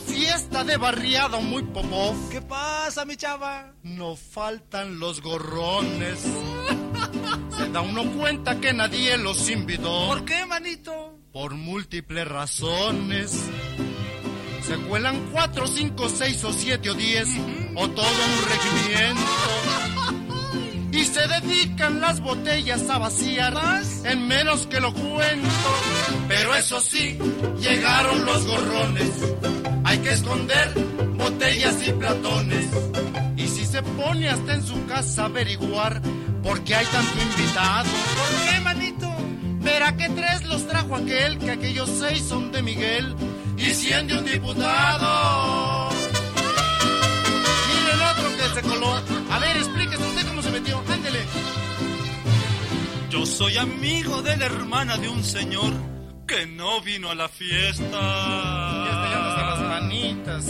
Fiesta 0.00 0.64
de 0.64 0.76
barriada 0.76 1.38
muy 1.40 1.62
popó. 1.62 2.14
¿Qué 2.30 2.40
pasa, 2.40 3.04
mi 3.04 3.16
chava? 3.16 3.72
No 3.82 4.16
faltan 4.16 4.98
los 4.98 5.20
gorrones. 5.20 6.20
Se 7.56 7.68
da 7.70 7.80
uno 7.80 8.04
cuenta 8.12 8.60
que 8.60 8.72
nadie 8.72 9.16
los 9.18 9.48
invitó. 9.48 10.08
¿Por 10.08 10.24
qué, 10.24 10.44
manito? 10.46 11.18
Por 11.32 11.54
múltiples 11.54 12.26
razones. 12.26 13.32
Se 14.62 14.76
cuelan 14.88 15.28
cuatro, 15.32 15.66
cinco, 15.66 16.08
seis 16.08 16.42
o 16.44 16.52
siete 16.52 16.90
o 16.90 16.94
diez, 16.94 17.28
o 17.76 17.88
todo 17.88 18.06
un 18.06 18.48
regimiento. 18.48 20.25
Y 20.92 21.04
se 21.04 21.26
dedican 21.28 22.00
las 22.00 22.20
botellas 22.20 22.88
a 22.88 22.98
vaciar 22.98 23.54
en 24.04 24.26
menos 24.26 24.66
que 24.66 24.80
lo 24.80 24.92
cuento. 24.92 25.48
Pero 26.28 26.54
eso 26.54 26.80
sí, 26.80 27.18
llegaron 27.60 28.24
los 28.24 28.46
gorrones 28.46 29.10
hay 29.86 29.98
que 29.98 30.12
esconder 30.12 30.72
botellas 31.16 31.76
y 31.86 31.92
platones. 31.92 32.66
Y 33.36 33.46
si 33.46 33.64
se 33.64 33.82
pone 33.82 34.28
hasta 34.28 34.54
en 34.54 34.66
su 34.66 34.84
casa 34.86 35.22
a 35.22 35.26
averiguar 35.26 36.02
por 36.42 36.62
qué 36.64 36.74
hay 36.74 36.86
tanto 36.86 37.22
invitado. 37.22 37.88
¿Por 37.88 38.52
qué, 38.52 38.60
manito? 38.60 39.08
Verá 39.60 39.96
que 39.96 40.08
tres 40.08 40.44
los 40.44 40.66
trajo 40.66 40.96
aquel, 40.96 41.38
que 41.38 41.52
aquellos 41.52 41.88
seis 41.88 42.24
son 42.28 42.50
de 42.50 42.62
Miguel 42.62 43.14
y 43.56 43.70
cien 43.74 44.08
de 44.08 44.18
un 44.18 44.24
diputado. 44.24 45.90
Miren 47.68 48.00
otro 48.10 48.36
que 48.36 48.60
se 48.60 48.62
coló. 48.68 48.92
A 49.30 49.38
ver, 49.38 49.56
explíquese 49.56 49.75
Yo 53.10 53.24
soy 53.24 53.56
amigo 53.56 54.22
de 54.22 54.36
la 54.36 54.46
hermana 54.46 54.96
de 54.96 55.08
un 55.08 55.22
señor 55.22 55.72
que 56.26 56.46
no 56.46 56.80
vino 56.80 57.10
a 57.10 57.14
la 57.14 57.28
fiesta. 57.28 57.86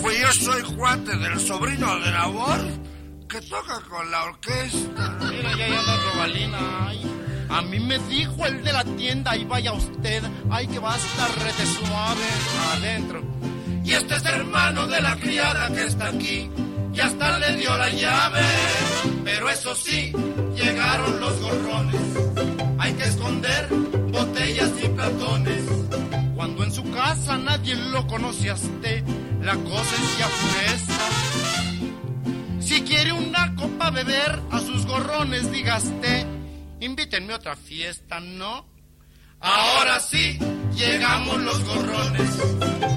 Pues 0.01 0.21
yo 0.21 0.33
soy 0.33 0.63
cuate 0.75 1.17
del 1.17 1.39
sobrino 1.39 1.99
de 2.01 2.11
labor 2.11 2.61
que 3.29 3.41
toca 3.43 3.81
con 3.89 4.11
la 4.11 4.25
orquesta. 4.25 5.19
Mira, 5.31 5.57
ya 5.57 5.67
anda 5.67 5.97
Robalina. 6.13 6.93
A 7.49 7.63
mí 7.63 7.79
me 7.79 7.99
dijo 7.99 8.47
el 8.47 8.65
de 8.65 8.73
la 8.73 8.85
tienda, 8.85 9.37
y 9.37 9.45
vaya 9.45 9.73
usted, 9.73 10.23
ay 10.51 10.67
que 10.67 10.79
va 10.79 10.95
a 10.95 10.97
estar 10.97 11.31
rete 11.39 11.67
suave 11.67 12.27
adentro. 12.73 13.23
Y 13.85 13.93
este 13.93 14.17
es 14.17 14.25
hermano 14.25 14.87
de 14.87 15.01
la 15.01 15.17
criada 15.17 15.69
que 15.69 15.85
está 15.85 16.09
aquí, 16.09 16.51
y 16.93 17.01
hasta 17.01 17.39
le 17.39 17.57
dio 17.57 17.77
la 17.77 17.89
llave. 17.91 18.43
Pero 19.27 19.51
eso 19.51 19.75
sí, 19.75 20.13
llegaron 20.55 21.21
los 21.21 21.41
gorrones. 21.41 22.01
Hay 22.79 22.93
que 22.93 23.03
esconder 23.03 23.69
botellas 24.13 24.71
y 24.81 24.89
platones. 24.89 25.63
Cuando 26.37 26.63
en 26.63 26.73
su 26.73 26.89
casa 26.93 27.37
nadie 27.37 27.75
lo 27.75 28.07
conoce 28.07 28.51
a 28.51 28.55
usted, 28.55 29.03
la 29.43 29.57
cosa 29.57 29.95
es 29.97 30.19
ya. 30.19 30.29
Si 32.61 32.83
quiere 32.83 33.13
una 33.13 33.53
copa 33.57 33.91
beber, 33.91 34.43
a 34.53 34.61
sus 34.61 34.87
gorrones 34.87 35.51
digaste, 35.51 36.25
invítenme 36.79 37.33
a 37.33 37.37
otra 37.37 37.57
fiesta, 37.57 38.21
¿no? 38.21 38.65
Ahora 39.41 39.99
sí, 39.99 40.39
llegamos 40.73 41.43
los 41.43 41.65
gorrones. 41.65 42.31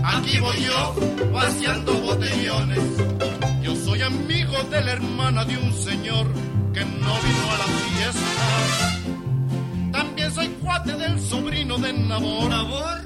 Aquí 0.04 0.40
voy 0.40 0.62
yo, 0.62 0.96
vaciando 1.34 1.94
botellones. 1.94 3.39
Amigo 3.70 4.64
de 4.72 4.82
la 4.82 4.92
hermana 4.94 5.46
de 5.46 5.58
un 5.58 5.72
señor 5.74 6.26
que 6.74 6.84
no 6.84 7.14
vino 7.26 7.52
a 7.52 7.58
la 7.58 7.66
fiesta. 7.66 8.32
También 9.92 10.34
soy 10.34 10.48
cuate 10.62 10.94
del 10.94 11.20
sobrino 11.20 11.78
de 11.78 11.94
Nabor. 11.94 12.50
¿Nabor? 12.50 13.02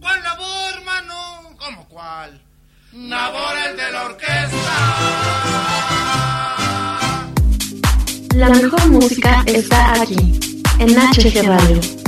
¿Cuál 0.00 0.22
Nabor, 0.22 0.84
mano? 0.84 1.14
¿Cómo 1.58 1.88
cuál? 1.88 2.40
Nabor 2.92 3.54
el 3.68 3.76
de 3.76 3.92
la 3.92 4.04
orquesta. 4.04 4.96
La 8.34 8.48
mejor 8.50 8.90
música 8.90 9.42
está 9.46 10.00
aquí, 10.02 10.38
en 10.78 10.90
HG 10.94 11.42
Radio. 11.46 12.03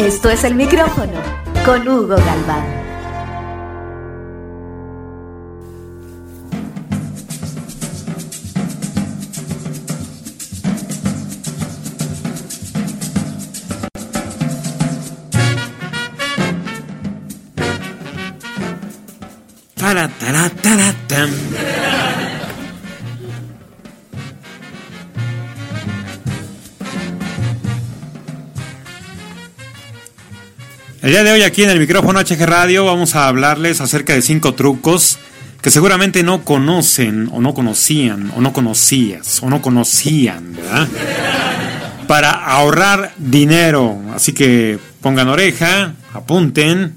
Esto 0.00 0.30
es 0.30 0.44
el 0.44 0.54
micrófono 0.54 1.20
con 1.62 1.86
Hugo 1.86 2.16
Galván. 2.16 2.79
El 31.10 31.14
día 31.14 31.24
de 31.24 31.32
hoy 31.32 31.42
aquí 31.42 31.64
en 31.64 31.70
el 31.70 31.80
micrófono 31.80 32.20
HG 32.20 32.46
Radio 32.46 32.84
vamos 32.84 33.16
a 33.16 33.26
hablarles 33.26 33.80
acerca 33.80 34.14
de 34.14 34.22
cinco 34.22 34.54
trucos 34.54 35.18
que 35.60 35.72
seguramente 35.72 36.22
no 36.22 36.44
conocen 36.44 37.28
o 37.32 37.40
no 37.40 37.52
conocían 37.52 38.30
o 38.36 38.40
no 38.40 38.52
conocías 38.52 39.42
o 39.42 39.50
no 39.50 39.60
conocían, 39.60 40.54
¿verdad? 40.54 40.86
Para 42.06 42.30
ahorrar 42.30 43.12
dinero. 43.18 44.00
Así 44.14 44.32
que 44.32 44.78
pongan 45.00 45.28
oreja, 45.28 45.96
apunten, 46.14 46.94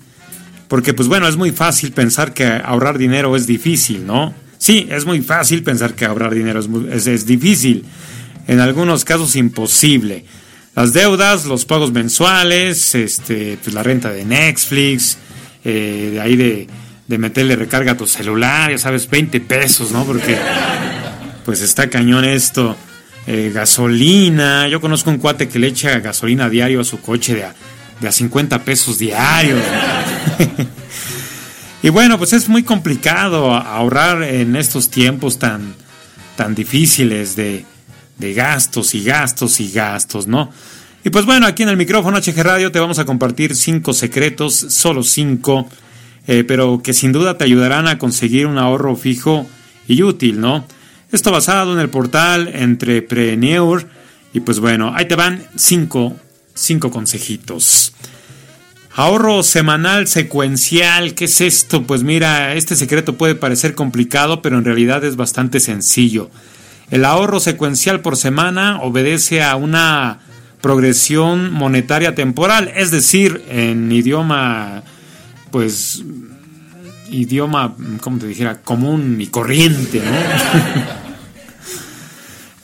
porque 0.68 0.94
pues 0.94 1.08
bueno, 1.08 1.28
es 1.28 1.36
muy 1.36 1.50
fácil 1.50 1.92
pensar 1.92 2.36
que 2.36 2.46
ahorrar 2.46 3.00
dinero 3.00 3.36
es 3.36 3.48
difícil, 3.48 4.06
¿no? 4.06 4.32
Sí, 4.60 4.88
es 4.92 5.08
muy 5.08 5.22
fácil 5.22 5.64
pensar 5.64 5.96
que 5.96 6.06
ahorrar 6.06 6.36
dinero 6.36 6.60
es, 6.60 7.08
es, 7.08 7.26
difícil, 7.26 7.84
en 8.46 8.60
algunos 8.60 9.06
casos 9.06 9.36
imposible. 9.36 10.24
Las 10.76 10.94
deudas, 10.94 11.46
los 11.46 11.66
pagos 11.66 11.92
mensuales, 11.92 12.96
este, 12.96 13.60
pues 13.62 13.76
la 13.76 13.84
renta 13.84 14.12
de 14.12 14.26
Netflix, 14.26 15.18
eh, 15.64 16.10
de 16.14 16.20
ahí 16.20 16.36
de, 16.36 16.68
de 17.08 17.18
meterle 17.20 17.56
recarga 17.56 17.92
a 17.92 17.98
tu 17.98 18.08
celular, 18.08 18.72
ya 18.72 18.80
sabes, 18.80 19.08
20 19.08 19.40
pesos, 19.42 19.92
¿no? 19.92 20.04
Porque 20.04 20.36
pues 21.46 21.62
está 21.62 21.90
cañón 21.90 22.26
esto. 22.26 22.76
Eh, 23.26 23.52
gasolina, 23.54 24.68
yo 24.68 24.82
conozco 24.82 25.10
un 25.10 25.18
cuate 25.18 25.48
que 25.48 25.58
le 25.60 25.68
echa 25.68 26.00
gasolina 26.00 26.50
diario 26.50 26.82
a 26.82 26.84
su 26.84 27.00
coche 27.00 27.36
de 27.36 27.44
a, 27.46 27.56
de 28.02 28.08
a 28.08 28.12
50 28.12 28.66
pesos 28.66 28.98
diarios. 28.98 29.62
y 31.84 31.90
bueno, 31.90 32.18
pues 32.18 32.34
es 32.34 32.50
muy 32.50 32.64
complicado 32.64 33.54
ahorrar 33.54 34.24
en 34.24 34.56
estos 34.56 34.90
tiempos 34.90 35.40
tan, 35.40 35.76
tan 36.36 36.56
difíciles 36.56 37.36
de, 37.36 37.64
de 38.18 38.34
gastos 38.34 38.96
y 38.96 39.04
gastos 39.04 39.60
y 39.60 39.72
gastos, 39.72 40.28
¿no? 40.28 40.52
Y 41.04 41.10
pues 41.10 41.26
bueno, 41.26 41.46
aquí 41.48 41.64
en 41.64 41.70
el 41.70 41.78
micrófono 41.78 42.18
HG 42.18 42.42
Radio 42.44 42.72
te 42.72 42.80
vamos 42.80 43.00
a 43.00 43.06
compartir 43.06 43.56
cinco 43.56 43.94
secretos, 43.94 44.54
solo 44.54 45.04
cinco, 45.04 45.68
eh, 46.28 46.46
pero 46.46 46.82
que 46.82 46.94
sin 46.94 47.12
duda 47.12 47.38
te 47.38 47.44
ayudarán 47.44 47.88
a 47.88 47.98
conseguir 47.98 48.48
un 48.48 48.58
ahorro 48.58 48.96
fijo 48.96 49.46
y 49.88 50.02
útil, 50.04 50.40
¿no? 50.40 50.66
Esto 51.12 51.32
basado 51.32 51.74
en 51.74 51.80
el 51.80 51.90
portal 51.90 52.50
Entrepreneur. 52.54 53.88
Y 54.34 54.40
pues 54.40 54.60
bueno, 54.60 54.94
ahí 54.96 55.08
te 55.08 55.16
van 55.16 55.46
cinco, 55.56 56.16
cinco 56.56 56.90
consejitos. 56.90 57.94
Ahorro 58.96 59.44
semanal 59.44 60.08
secuencial, 60.08 61.16
¿qué 61.16 61.26
es 61.26 61.42
esto? 61.42 61.84
Pues 61.84 62.04
mira, 62.04 62.56
este 62.56 62.76
secreto 62.76 63.16
puede 63.16 63.36
parecer 63.36 63.76
complicado, 63.76 64.42
pero 64.42 64.58
en 64.58 64.66
realidad 64.66 65.04
es 65.04 65.16
bastante 65.16 65.60
sencillo. 65.60 66.32
El 66.94 67.06
ahorro 67.06 67.40
secuencial 67.40 68.02
por 68.02 68.18
semana 68.18 68.80
obedece 68.84 69.42
a 69.42 69.56
una 69.56 70.20
progresión 70.62 71.52
monetaria 71.52 72.14
temporal, 72.14 72.72
es 72.76 72.92
decir, 72.92 73.44
en 73.50 73.92
idioma, 73.92 74.84
pues, 75.50 76.04
idioma, 77.10 77.74
como 78.00 78.20
te 78.20 78.28
dijera, 78.28 78.62
común 78.62 79.20
y 79.20 79.26
corriente, 79.26 80.04
¿no? 80.06 80.12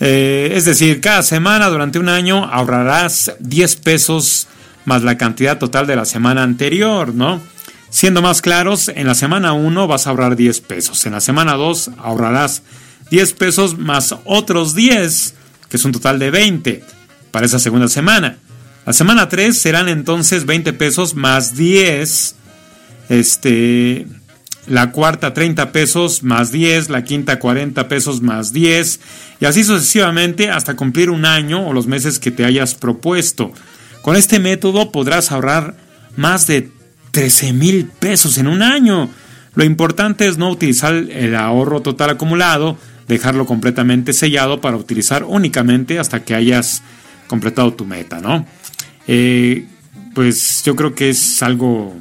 Eh, 0.02 0.54
es 0.56 0.64
decir, 0.64 1.02
cada 1.02 1.24
semana 1.24 1.68
durante 1.68 2.00
un 2.00 2.08
año 2.08 2.46
ahorrarás 2.46 3.34
10 3.40 3.76
pesos 3.78 4.48
más 4.86 5.04
la 5.04 5.18
cantidad 5.18 5.58
total 5.58 5.88
de 5.88 5.98
la 5.98 6.06
semana 6.06 6.42
anterior, 6.42 7.14
¿no? 7.14 7.42
Siendo 7.90 8.22
más 8.22 8.42
claros, 8.42 8.88
en 8.88 9.08
la 9.08 9.16
semana 9.16 9.52
1 9.52 9.88
vas 9.88 10.08
a 10.08 10.12
ahorrar 10.12 10.38
10 10.38 10.62
pesos, 10.62 11.06
en 11.06 11.12
la 11.12 11.20
semana 11.20 11.56
2 11.56 11.92
ahorrarás 11.98 12.62
10 13.12 13.34
pesos 13.34 13.78
más 13.78 14.16
otros 14.26 14.76
10, 14.76 15.34
que 15.70 15.78
es 15.78 15.86
un 15.86 15.92
total 15.92 16.20
de 16.20 16.32
20 16.32 16.84
para 17.32 17.46
esa 17.46 17.60
segunda 17.60 17.88
semana. 17.88 18.38
La 18.86 18.94
semana 18.94 19.30
3 19.30 19.58
serán 19.58 19.90
entonces 19.90 20.46
20 20.46 20.74
pesos 20.74 21.16
más 21.16 21.56
10, 21.56 22.36
este, 23.10 24.08
la 24.68 24.92
cuarta 24.92 25.34
30 25.34 25.72
pesos 25.72 26.24
más 26.24 26.52
10, 26.52 26.90
la 26.90 27.04
quinta 27.04 27.40
40 27.40 27.88
pesos 27.88 28.22
más 28.22 28.54
10 28.54 29.00
y 29.42 29.46
así 29.46 29.64
sucesivamente 29.64 30.50
hasta 30.50 30.76
cumplir 30.76 31.10
un 31.10 31.26
año 31.26 31.68
o 31.68 31.74
los 31.74 31.88
meses 31.88 32.20
que 32.20 32.32
te 32.32 32.46
hayas 32.46 32.76
propuesto. 32.76 33.52
Con 34.02 34.16
este 34.16 34.40
método 34.40 34.92
podrás 34.92 35.32
ahorrar 35.32 35.76
más 36.16 36.48
de 36.48 36.72
13 37.12 37.54
mil 37.54 37.86
pesos 37.86 38.38
en 38.38 38.48
un 38.48 38.62
año. 38.62 39.10
Lo 39.56 39.64
importante 39.64 40.28
es 40.28 40.38
no 40.38 40.50
utilizar 40.50 40.94
el 40.94 41.36
ahorro 41.36 41.82
total 41.82 42.12
acumulado, 42.12 42.78
dejarlo 43.10 43.48
completamente 43.48 44.14
sellado 44.14 44.62
para 44.62 44.78
utilizar 44.78 45.24
únicamente 45.24 45.98
hasta 45.98 46.24
que 46.24 46.36
hayas 46.36 46.84
completado 47.28 47.74
tu 47.74 47.84
meta, 47.84 48.22
¿no? 48.22 48.46
Eh, 49.08 49.66
pues 50.14 50.62
yo 50.64 50.76
creo 50.76 50.94
que 50.94 51.10
es 51.10 51.42
algo, 51.42 51.96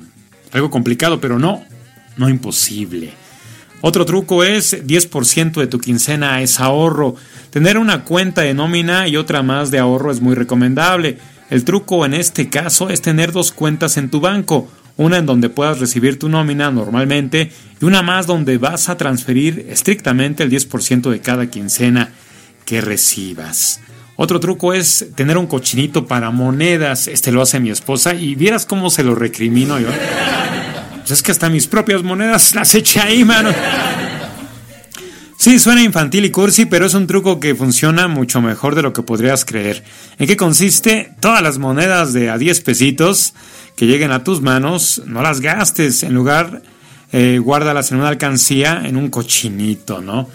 algo 0.53 0.71
complicado, 0.71 1.19
pero 1.19 1.39
no, 1.39 1.65
no 2.19 2.29
imposible. 2.29 3.11
Otro 3.81 4.05
truco 4.05 4.45
es 4.45 4.87
10% 4.87 5.53
de 5.55 5.67
tu 5.67 5.79
quincena 5.79 6.43
es 6.43 6.61
ahorro. 6.61 7.15
Tener 7.51 7.79
una 7.79 8.05
cuenta 8.05 8.43
de 8.43 8.53
nómina 8.53 9.09
y 9.09 9.17
otra 9.17 9.43
más 9.43 9.71
de 9.71 9.79
ahorro 9.79 10.11
es 10.13 10.21
muy 10.21 10.35
recomendable. 10.35 11.17
El 11.49 11.65
truco 11.65 12.05
en 12.05 12.13
este 12.13 12.51
caso 12.51 12.91
es 12.91 13.01
tener 13.01 13.33
dos 13.33 13.51
cuentas 13.51 13.97
en 13.97 14.11
tu 14.11 14.21
banco, 14.21 14.69
una 14.99 15.17
en 15.17 15.27
donde 15.27 15.49
puedas 15.49 15.79
recibir 15.79 16.19
tu 16.19 16.29
nómina 16.29 16.71
normalmente 16.71 17.51
y 17.81 17.85
una 17.85 18.03
más 18.03 18.27
donde 18.27 18.59
vas 18.59 18.91
a 18.91 18.99
transferir 18.99 19.67
estrictamente 19.71 20.43
el 20.43 20.51
10% 20.51 21.11
de 21.11 21.21
cada 21.21 21.49
quincena 21.49 22.11
que 22.67 22.83
recibas. 22.83 23.81
Otro 24.17 24.41
truco 24.41 24.75
es 24.75 25.07
tener 25.15 25.39
un 25.39 25.47
cochinito 25.47 26.07
para 26.07 26.31
monedas. 26.33 27.07
Este 27.07 27.31
lo 27.31 27.41
hace 27.41 27.61
mi 27.61 27.71
esposa 27.71 28.15
y 28.15 28.35
vieras 28.35 28.67
cómo 28.67 28.91
se 28.91 29.05
lo 29.05 29.15
recrimino 29.15 29.79
yo. 29.79 29.89
Pues 30.99 31.13
es 31.13 31.23
que 31.23 31.31
hasta 31.31 31.49
mis 31.49 31.69
propias 31.69 32.03
monedas 32.03 32.55
las 32.57 32.75
eché 32.75 32.99
ahí, 33.01 33.25
mano. 33.25 33.51
Sí, 35.39 35.61
suena 35.61 35.85
infantil 35.85 36.25
y 36.25 36.31
cursi, 36.33 36.67
pero 36.67 36.85
es 36.85 36.95
un 36.95 37.07
truco 37.07 37.39
que 37.39 37.55
funciona 37.55 38.09
mucho 38.09 38.41
mejor 38.41 38.75
de 38.75 38.83
lo 38.83 38.93
que 38.93 39.05
podrías 39.05 39.45
creer. 39.45 39.85
¿En 40.19 40.27
qué 40.27 40.37
consiste? 40.37 41.13
Todas 41.21 41.41
las 41.41 41.59
monedas 41.59 42.13
de 42.13 42.29
a 42.29 42.39
10 42.39 42.61
pesitos 42.63 43.35
que 43.79 43.87
lleguen 43.87 44.11
a 44.11 44.25
tus 44.25 44.43
manos, 44.43 45.03
no 45.07 45.23
las 45.23 45.41
gastes. 45.41 46.03
En 46.03 46.13
lugar, 46.13 46.63
eh, 47.13 47.39
guárdalas 47.41 47.93
en 47.93 47.99
una 47.99 48.09
alcancía, 48.09 48.83
en 48.85 48.97
un 48.97 49.09
cochinito, 49.09 50.01
¿no? 50.01 50.29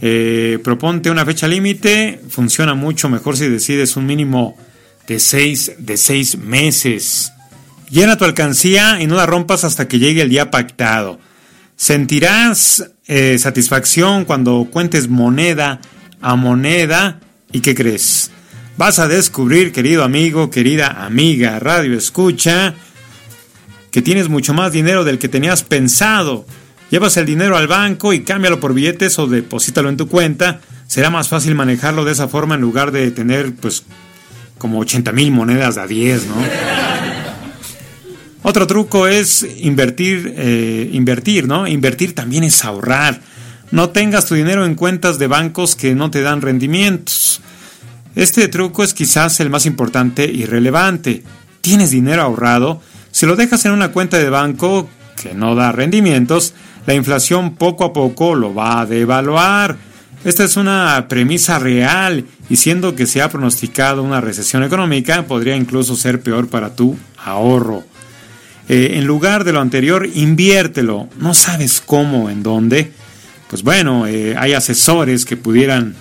Eh, 0.00 0.58
proponte 0.64 1.10
una 1.10 1.26
fecha 1.26 1.46
límite, 1.46 2.22
funciona 2.30 2.72
mucho 2.72 3.10
mejor 3.10 3.36
si 3.36 3.50
decides 3.50 3.98
un 3.98 4.06
mínimo 4.06 4.56
de 5.06 5.20
6 5.20 5.72
de 5.78 5.96
seis 5.98 6.38
meses. 6.38 7.32
Llena 7.90 8.16
tu 8.16 8.24
alcancía 8.24 8.98
y 8.98 9.06
no 9.06 9.16
la 9.16 9.26
rompas 9.26 9.64
hasta 9.64 9.86
que 9.88 9.98
llegue 9.98 10.22
el 10.22 10.30
día 10.30 10.50
pactado. 10.50 11.20
Sentirás 11.76 12.92
eh, 13.06 13.36
satisfacción 13.38 14.24
cuando 14.24 14.68
cuentes 14.70 15.10
moneda 15.10 15.82
a 16.22 16.34
moneda. 16.34 17.20
¿Y 17.52 17.60
qué 17.60 17.74
crees? 17.74 18.30
Vas 18.78 18.98
a 18.98 19.06
descubrir, 19.06 19.72
querido 19.72 20.02
amigo, 20.02 20.50
querida 20.50 21.04
amiga, 21.04 21.58
radio 21.58 21.96
escucha, 21.96 22.74
que 23.96 24.02
tienes 24.02 24.28
mucho 24.28 24.52
más 24.52 24.72
dinero 24.72 25.04
del 25.04 25.18
que 25.18 25.26
tenías 25.26 25.62
pensado. 25.62 26.44
Llevas 26.90 27.16
el 27.16 27.24
dinero 27.24 27.56
al 27.56 27.66
banco 27.66 28.12
y 28.12 28.24
cámbialo 28.24 28.60
por 28.60 28.74
billetes 28.74 29.18
o 29.18 29.26
deposítalo 29.26 29.88
en 29.88 29.96
tu 29.96 30.06
cuenta. 30.06 30.60
Será 30.86 31.08
más 31.08 31.30
fácil 31.30 31.54
manejarlo 31.54 32.04
de 32.04 32.12
esa 32.12 32.28
forma 32.28 32.56
en 32.56 32.60
lugar 32.60 32.92
de 32.92 33.10
tener, 33.10 33.54
pues, 33.54 33.84
como 34.58 34.80
80 34.80 35.12
mil 35.12 35.30
monedas 35.30 35.78
a 35.78 35.86
10, 35.86 36.26
¿no? 36.26 36.34
Otro 38.42 38.66
truco 38.66 39.08
es 39.08 39.46
invertir, 39.60 40.34
eh, 40.36 40.90
invertir, 40.92 41.48
¿no? 41.48 41.66
Invertir 41.66 42.14
también 42.14 42.44
es 42.44 42.66
ahorrar. 42.66 43.22
No 43.70 43.88
tengas 43.88 44.26
tu 44.26 44.34
dinero 44.34 44.66
en 44.66 44.74
cuentas 44.74 45.18
de 45.18 45.26
bancos 45.26 45.74
que 45.74 45.94
no 45.94 46.10
te 46.10 46.20
dan 46.20 46.42
rendimientos. 46.42 47.40
Este 48.14 48.46
truco 48.48 48.84
es 48.84 48.92
quizás 48.92 49.40
el 49.40 49.48
más 49.48 49.64
importante 49.64 50.26
y 50.30 50.44
relevante. 50.44 51.22
Tienes 51.62 51.92
dinero 51.92 52.20
ahorrado, 52.20 52.82
si 53.16 53.24
lo 53.24 53.34
dejas 53.34 53.64
en 53.64 53.72
una 53.72 53.92
cuenta 53.92 54.18
de 54.18 54.28
banco 54.28 54.90
que 55.16 55.32
no 55.32 55.54
da 55.54 55.72
rendimientos, 55.72 56.52
la 56.84 56.92
inflación 56.92 57.54
poco 57.54 57.86
a 57.86 57.94
poco 57.94 58.34
lo 58.34 58.52
va 58.54 58.78
a 58.78 58.84
devaluar. 58.84 59.78
Esta 60.22 60.44
es 60.44 60.58
una 60.58 61.06
premisa 61.08 61.58
real 61.58 62.26
y 62.50 62.56
siendo 62.56 62.94
que 62.94 63.06
se 63.06 63.22
ha 63.22 63.30
pronosticado 63.30 64.02
una 64.02 64.20
recesión 64.20 64.64
económica, 64.64 65.22
podría 65.22 65.56
incluso 65.56 65.96
ser 65.96 66.20
peor 66.20 66.48
para 66.48 66.76
tu 66.76 66.94
ahorro. 67.24 67.84
Eh, 68.68 68.90
en 68.96 69.06
lugar 69.06 69.44
de 69.44 69.54
lo 69.54 69.62
anterior, 69.62 70.06
inviértelo. 70.12 71.08
No 71.18 71.32
sabes 71.32 71.80
cómo, 71.80 72.28
en 72.28 72.42
dónde. 72.42 72.92
Pues 73.48 73.62
bueno, 73.62 74.06
eh, 74.06 74.36
hay 74.36 74.52
asesores 74.52 75.24
que 75.24 75.38
pudieran, 75.38 75.94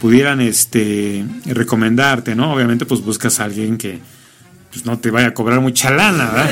pudieran 0.00 0.40
este, 0.40 1.24
recomendarte, 1.44 2.36
¿no? 2.36 2.52
Obviamente, 2.54 2.86
pues 2.86 3.00
buscas 3.00 3.40
a 3.40 3.46
alguien 3.46 3.78
que 3.78 3.98
pues, 4.72 4.84
no 4.86 4.98
te 4.98 5.10
vaya 5.10 5.28
a 5.28 5.34
cobrar 5.34 5.60
mucha 5.60 5.90
lana, 5.90 6.26
¿verdad? 6.30 6.50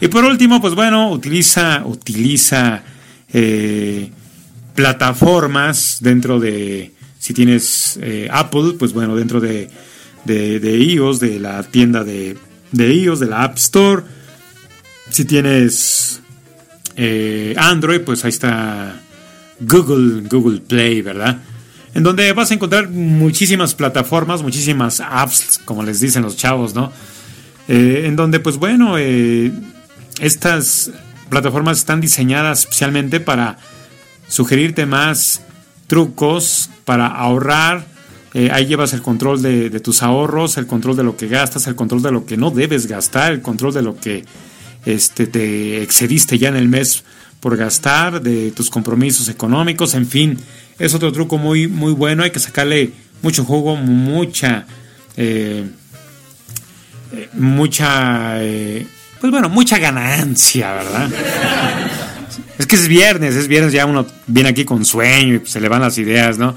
Y 0.00 0.08
por 0.08 0.24
último, 0.24 0.60
pues 0.60 0.74
bueno, 0.74 1.10
utiliza, 1.10 1.82
utiliza 1.84 2.82
eh, 3.32 4.10
plataformas 4.74 5.98
dentro 6.00 6.40
de, 6.40 6.92
si 7.18 7.34
tienes 7.34 8.00
Apple, 8.32 8.74
pues 8.78 8.92
bueno, 8.92 9.14
dentro 9.14 9.40
de, 9.40 9.70
de, 10.24 10.58
de 10.58 10.78
iOS, 10.78 11.20
de 11.20 11.38
la 11.38 11.62
tienda 11.62 12.02
de 12.02 12.36
de 12.72 12.94
iOS, 12.94 13.20
de 13.20 13.26
la 13.26 13.44
App 13.44 13.56
Store. 13.56 14.02
Si 15.08 15.24
tienes 15.24 16.20
eh, 16.96 17.54
Android, 17.56 18.00
pues 18.00 18.24
ahí 18.24 18.30
está 18.30 19.00
Google, 19.60 20.26
Google 20.28 20.60
Play, 20.60 21.02
¿verdad? 21.02 21.38
En 21.94 22.02
donde 22.02 22.32
vas 22.32 22.50
a 22.50 22.54
encontrar 22.54 22.88
muchísimas 22.88 23.74
plataformas, 23.74 24.42
muchísimas 24.42 25.00
apps, 25.00 25.60
como 25.64 25.82
les 25.82 26.00
dicen 26.00 26.22
los 26.22 26.36
chavos, 26.36 26.74
¿no? 26.74 26.92
Eh, 27.68 28.04
en 28.06 28.16
donde, 28.16 28.40
pues 28.40 28.56
bueno, 28.56 28.96
eh, 28.98 29.52
estas 30.20 30.90
plataformas 31.28 31.78
están 31.78 32.00
diseñadas 32.00 32.60
especialmente 32.60 33.20
para 33.20 33.58
sugerirte 34.28 34.86
más 34.86 35.42
trucos 35.86 36.70
para 36.84 37.06
ahorrar. 37.06 37.86
Eh, 38.34 38.50
ahí 38.50 38.66
llevas 38.66 38.94
el 38.94 39.02
control 39.02 39.42
de, 39.42 39.68
de, 39.68 39.80
tus 39.80 40.02
ahorros, 40.02 40.56
el 40.56 40.66
control 40.66 40.96
de 40.96 41.04
lo 41.04 41.16
que 41.16 41.28
gastas, 41.28 41.66
el 41.66 41.74
control 41.74 42.02
de 42.02 42.12
lo 42.12 42.24
que 42.24 42.38
no 42.38 42.50
debes 42.50 42.86
gastar, 42.86 43.32
el 43.32 43.42
control 43.42 43.74
de 43.74 43.82
lo 43.82 43.96
que 43.96 44.24
este, 44.86 45.26
te 45.26 45.82
excediste 45.82 46.38
ya 46.38 46.48
en 46.48 46.56
el 46.56 46.68
mes 46.68 47.04
por 47.40 47.56
gastar, 47.56 48.22
de 48.22 48.52
tus 48.52 48.70
compromisos 48.70 49.28
económicos, 49.28 49.94
en 49.94 50.06
fin, 50.06 50.38
es 50.82 50.94
otro 50.94 51.12
truco 51.12 51.38
muy, 51.38 51.68
muy 51.68 51.92
bueno, 51.92 52.24
hay 52.24 52.32
que 52.32 52.40
sacarle 52.40 52.90
mucho 53.22 53.44
jugo, 53.44 53.76
mucha, 53.76 54.66
eh, 55.16 55.64
eh, 57.12 57.28
mucha, 57.34 58.42
eh, 58.42 58.84
pues 59.20 59.30
bueno, 59.30 59.48
mucha 59.48 59.78
ganancia, 59.78 60.72
¿verdad? 60.72 61.08
es 62.58 62.66
que 62.66 62.74
es 62.74 62.88
viernes, 62.88 63.36
es 63.36 63.46
viernes, 63.46 63.72
ya 63.72 63.86
uno 63.86 64.04
viene 64.26 64.48
aquí 64.48 64.64
con 64.64 64.84
sueño 64.84 65.36
y 65.36 65.46
se 65.46 65.60
le 65.60 65.68
van 65.68 65.82
las 65.82 65.96
ideas, 65.98 66.36
¿no? 66.36 66.54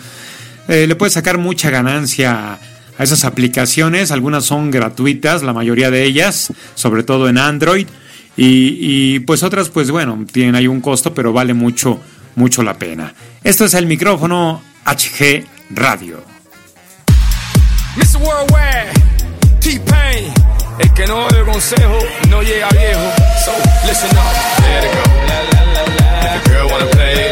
le 0.67 0.95
puedes 0.95 1.13
sacar 1.13 1.37
mucha 1.37 1.69
ganancia 1.69 2.57
a 2.97 3.03
esas 3.03 3.25
aplicaciones, 3.25 4.09
algunas 4.09 4.45
son 4.45 4.71
gratuitas, 4.71 5.43
la 5.43 5.53
mayoría 5.53 5.91
de 5.91 6.03
ellas, 6.03 6.51
sobre 6.73 7.03
todo 7.03 7.29
en 7.29 7.37
Android, 7.37 7.85
y, 8.35 8.77
y, 8.79 9.19
pues 9.19 9.43
otras, 9.43 9.69
pues 9.69 9.91
bueno, 9.91 10.25
tienen 10.31 10.55
ahí 10.55 10.65
un 10.65 10.81
costo, 10.81 11.13
pero 11.13 11.31
vale 11.31 11.53
mucho, 11.53 12.01
mucho 12.35 12.63
la 12.63 12.73
pena. 12.75 13.13
Esto 13.43 13.65
es 13.65 13.73
el 13.73 13.85
micrófono 13.85 14.61
HG 14.85 15.45
Radio. 15.71 16.23
Mr. 17.95 18.21
Worldwide, 18.21 18.93
T-Pain. 19.59 20.33
So, 23.45 23.51
listen 23.87 24.09
up, 24.17 24.35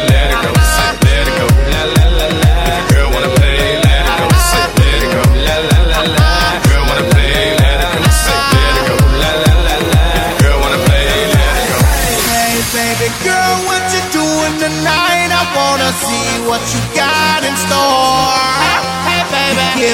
go. 0.08 0.13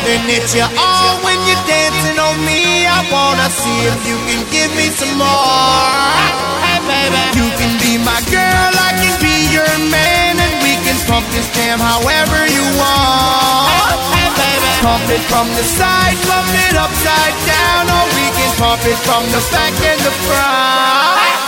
Giving 0.01 0.29
it 0.33 0.49
your 0.57 0.71
all 0.81 1.21
oh, 1.21 1.25
when 1.25 1.37
you're 1.45 1.65
dancing 1.69 2.17
on 2.17 2.37
me. 2.45 2.87
I 2.89 3.05
wanna 3.13 3.49
see 3.53 3.79
if 3.85 4.01
you 4.09 4.17
can 4.29 4.43
give 4.49 4.73
me 4.77 4.89
some 4.89 5.17
more. 5.21 6.17
Hey, 6.65 6.81
baby, 6.89 7.21
you 7.37 7.49
can 7.61 7.73
be 7.81 8.01
my 8.01 8.21
girl, 8.33 8.73
I 8.81 8.97
can 8.97 9.15
be 9.21 9.35
your 9.53 9.69
man, 9.93 10.41
and 10.41 10.55
we 10.65 10.73
can 10.85 10.97
pump 11.05 11.27
this 11.33 11.49
jam 11.53 11.81
however 11.81 12.39
you 12.49 12.65
want. 12.81 13.93
Hey, 14.17 14.29
baby, 14.33 14.71
pump 14.81 15.05
it 15.13 15.23
from 15.29 15.49
the 15.53 15.65
side, 15.65 16.17
pump 16.25 16.49
it 16.49 16.75
upside 16.77 17.37
down, 17.45 17.85
or 17.93 18.05
we 18.17 18.27
can 18.33 18.51
pump 18.57 18.83
it 18.89 18.99
from 19.05 19.25
the 19.33 19.43
back 19.53 19.75
and 19.85 20.01
the 20.01 20.15
front. 20.25 21.40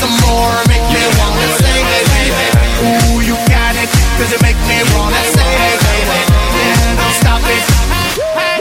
Some 0.00 0.16
more, 0.24 0.56
make 0.64 0.80
me 0.88 1.02
wanna 1.20 1.48
sing 1.60 1.84
it, 1.84 2.04
baby. 2.16 2.46
Ooh, 2.80 3.20
you 3.20 3.36
got 3.52 3.76
it, 3.76 3.88
cause 4.16 4.32
it 4.32 4.40
make 4.40 4.56
me 4.64 4.80
wanna 4.96 5.22
sing 5.28 5.44
it, 5.44 5.78
baby. 5.84 6.20
Yeah, 6.56 6.96
don't 6.96 7.16
stop 7.20 7.44
it. 7.44 7.64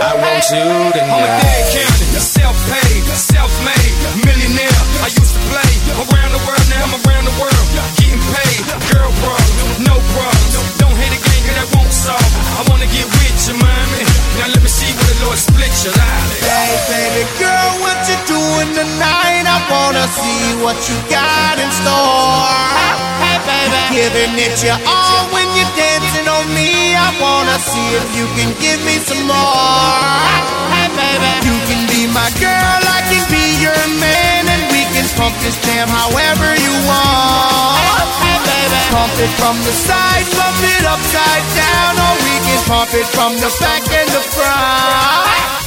I 0.04 0.20
want 0.20 0.44
you 0.52 0.68
to 0.68 1.02
know. 1.08 1.16
I'm 1.16 1.24
a 1.24 1.32
dead 1.40 1.64
county, 1.72 2.08
self-paid, 2.20 3.04
self-made, 3.16 3.96
millionaire. 4.28 4.84
I 5.00 5.08
used 5.16 5.32
to 5.40 5.42
play 5.48 5.72
around 6.04 6.32
the 6.36 6.44
world, 6.44 6.66
now 6.76 6.84
I'm 6.92 6.96
around 7.08 7.24
the 7.24 7.36
world, 7.40 7.68
getting 7.96 8.20
paid. 8.36 8.60
Girl 8.92 9.12
problems, 9.24 9.80
no 9.80 9.96
problems. 10.12 10.52
Don't 10.76 10.98
hit 11.00 11.12
a 11.16 11.20
game, 11.24 11.44
cause 11.48 11.56
that 11.56 11.70
won't 11.72 11.94
solve. 11.96 12.32
I 12.60 12.68
wanna 12.68 12.90
get 12.92 13.08
with 13.08 13.38
you, 13.48 13.56
mommy. 13.56 14.04
Now 14.44 14.52
let 14.52 14.60
me 14.60 14.68
see 14.68 14.92
where 14.92 15.08
the 15.08 15.18
Lord 15.24 15.40
split 15.40 15.72
your 15.88 15.96
life. 15.96 16.36
Hey, 16.44 16.76
baby 16.92 17.24
girl, 17.40 17.72
what 17.80 18.00
you 18.12 18.20
doing 18.28 18.72
tonight? 18.76 19.39
I 19.60 19.68
wanna 19.68 20.08
see 20.08 20.56
what 20.64 20.80
you 20.88 20.96
got 21.12 21.60
in 21.60 21.68
store. 21.84 22.48
Hey, 23.20 23.36
baby, 23.44 23.80
giving 23.92 24.34
it 24.40 24.56
your 24.64 24.80
all 24.88 25.28
when 25.36 25.44
you're 25.52 25.74
dancing 25.76 26.32
on 26.32 26.48
me. 26.56 26.96
I 26.96 27.12
wanna 27.20 27.60
see 27.60 27.88
if 28.00 28.08
you 28.16 28.26
can 28.40 28.56
give 28.64 28.80
me 28.88 29.04
some 29.04 29.28
more. 29.28 30.32
Hey, 30.72 30.88
baby, 30.96 31.32
you 31.44 31.56
can 31.68 31.82
be 31.92 32.08
my 32.08 32.32
girl, 32.40 32.80
I 32.88 33.04
can 33.12 33.20
be 33.28 33.60
your 33.60 33.84
man, 34.00 34.48
and 34.48 34.64
we 34.72 34.88
can 34.96 35.04
pump 35.20 35.36
this 35.44 35.60
jam 35.68 35.92
however 35.92 36.56
you 36.56 36.74
want. 36.88 37.84
Hey, 38.24 38.40
baby, 38.40 38.80
pump 38.96 39.12
it 39.20 39.32
from 39.36 39.60
the 39.68 39.76
side, 39.76 40.24
pump 40.40 40.56
it 40.72 40.88
upside 40.88 41.46
down, 41.60 42.00
or 42.00 42.14
we 42.24 42.36
can 42.48 42.60
pump 42.64 42.92
it 42.96 43.08
from 43.12 43.36
the 43.44 43.52
back 43.60 43.84
and 43.92 44.08
the 44.08 44.24
front. 44.24 45.59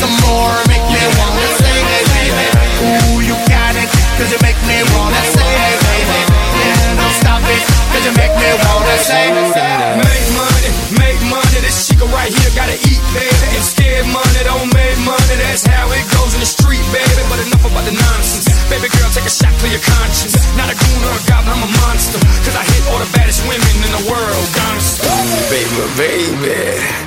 Some 0.00 0.16
more, 0.24 0.56
make 0.72 0.80
me 0.88 1.02
wanna 1.20 1.46
sing 1.60 1.84
it, 1.84 2.04
baby. 2.16 2.46
Ooh, 2.88 3.20
you 3.20 3.36
got 3.52 3.76
it, 3.76 3.88
cause 4.16 4.32
you 4.32 4.40
make 4.40 4.56
me 4.64 4.80
wanna 4.96 5.22
sing 5.28 5.44
it, 5.44 5.78
baby. 5.92 6.20
Yeah, 6.56 6.96
don't 6.96 7.16
stop 7.20 7.44
it, 7.44 7.62
cause 7.92 8.04
you 8.08 8.14
make 8.16 8.32
me 8.32 8.48
wanna 8.64 8.96
it. 8.96 10.00
Make 10.00 10.28
money, 10.32 10.70
make 10.96 11.20
money. 11.28 11.58
This 11.60 11.88
chica 11.88 12.08
right 12.16 12.32
here 12.32 12.52
gotta 12.56 12.80
eat, 12.88 13.02
baby. 13.12 13.60
Scared 13.60 14.08
money 14.08 14.42
don't 14.48 14.72
make 14.72 14.96
money. 15.04 15.36
That's 15.36 15.68
how 15.68 15.84
it 15.92 16.04
goes 16.16 16.32
in 16.32 16.40
the 16.40 16.48
street, 16.48 16.80
baby. 16.96 17.22
But 17.28 17.44
enough 17.44 17.64
about 17.68 17.84
the 17.84 17.92
nonsense. 17.92 18.48
Baby 18.72 18.88
girl, 18.88 19.10
take 19.12 19.28
a 19.28 19.32
shot, 19.32 19.52
clear 19.60 19.76
your 19.76 19.84
conscience. 19.84 20.40
Not 20.56 20.72
a 20.72 20.76
goon 20.80 21.04
or 21.04 21.19
a 21.30 21.32
goblin, 21.32 21.54
I'm 21.54 21.62
a 21.62 21.70
monster. 21.78 22.18
Cause 22.44 22.56
I 22.56 22.64
hit 22.64 22.82
all 22.90 22.98
the 22.98 23.10
baddest 23.14 23.40
women 23.46 23.74
in 23.86 23.90
the 23.94 24.04
world, 24.10 24.46
gangsta. 24.56 25.10
Baby, 25.50 25.82
baby, 25.96 26.58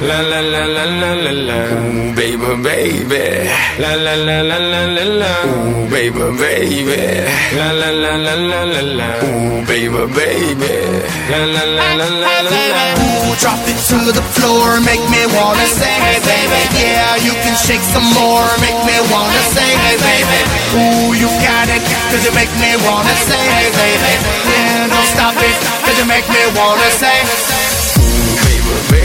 la 0.08 0.20
la 0.22 0.40
la 0.40 0.64
la 0.66 0.86
la 0.86 1.12
la 1.14 1.32
la. 1.32 1.60
Ooh, 1.76 2.15
baby, 2.15 2.52
baby, 2.63 3.24
la 3.80 3.96
la 3.96 4.15
la 4.15 4.42
la 4.42 4.58
la 4.69 4.84
la 4.96 5.04
la. 5.04 5.32
Ooh, 5.48 5.88
baby, 5.90 6.26
baby, 6.40 7.02
la 7.58 7.71
la 7.71 7.90
la 7.92 8.13
la 8.15 8.36
la 8.36 8.62
la 8.63 8.82
la. 9.00 9.10
Ooh, 9.24 9.65
baby, 9.65 10.04
baby, 10.17 10.74
la 11.32 11.40
la 11.56 11.63
la 11.78 11.88
la 12.00 12.08
la 12.08 12.36
la 12.48 12.62
la. 12.71 12.84
Ooh, 13.04 13.36
drop 13.40 13.60
it 13.67 13.80
to 13.90 13.98
the 14.12 14.24
floor, 14.36 14.80
make 14.82 15.04
me 15.10 15.21
wanna 15.36 15.67
sing 15.67 16.04
it, 16.13 16.21
baby. 16.24 16.62
Yeah, 16.78 17.15
you 17.26 17.34
can 17.44 17.56
shake 17.65 17.84
some 17.94 18.08
more, 18.13 18.48
make 18.62 18.80
me 18.88 18.96
wanna 19.12 19.42
sing 19.56 19.80
it, 19.92 20.00
baby. 20.00 20.40
Ooh, 20.78 21.13
you 21.17 21.30
got 21.42 21.67
it, 21.69 21.82
cause 22.12 22.24
you 22.26 22.34
make 22.38 22.52
me 22.62 22.71
wanna 22.86 23.15
sing 23.28 23.50
it, 23.65 23.71
baby. 23.74 24.13
Yeah, 24.22 24.88
don't 24.88 25.10
stop 25.10 25.36
it, 25.38 25.56
cause 25.84 25.98
you 25.98 26.06
make 26.06 26.28
me 26.30 26.42
wanna 26.56 26.90
sing. 27.02 27.26
Baby, 28.46 28.74
baby, 28.92 29.02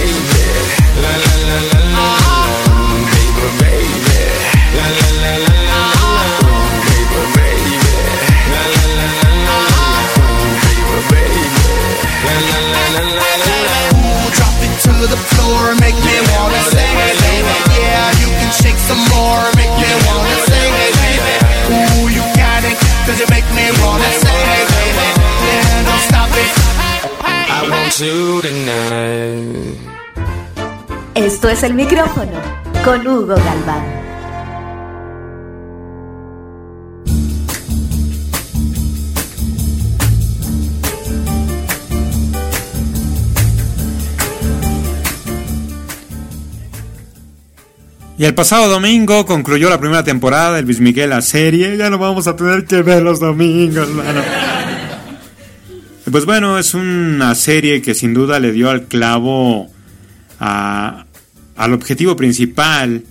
Esto 31.17 31.49
es 31.49 31.65
el 31.65 31.75
micrófono 31.75 32.31
con 32.85 33.05
Hugo 33.05 33.35
Galván. 33.35 33.85
Y 48.17 48.25
el 48.25 48.35
pasado 48.35 48.69
domingo 48.69 49.27
concluyó 49.27 49.69
la 49.69 49.81
primera 49.81 50.05
temporada 50.05 50.55
de 50.55 50.63
Luis 50.63 50.79
Miguel 50.79 51.11
la 51.11 51.21
serie. 51.21 51.77
Ya 51.77 51.91
no 51.91 51.99
vamos 51.99 52.29
a 52.29 52.37
tener 52.37 52.65
que 52.65 52.83
ver 52.83 53.03
los 53.03 53.19
domingos, 53.19 53.89
mano. 53.89 54.23
Pues 56.11 56.25
bueno, 56.25 56.59
es 56.59 56.73
una 56.75 57.35
serie 57.35 57.83
que 57.83 57.93
sin 57.93 58.15
duda 58.15 58.41
le 58.41 58.53
dio 58.53 58.71
al 58.71 58.85
clavo 58.85 59.69
al 60.39 61.73
objetivo 61.73 62.17
principal 62.17 63.03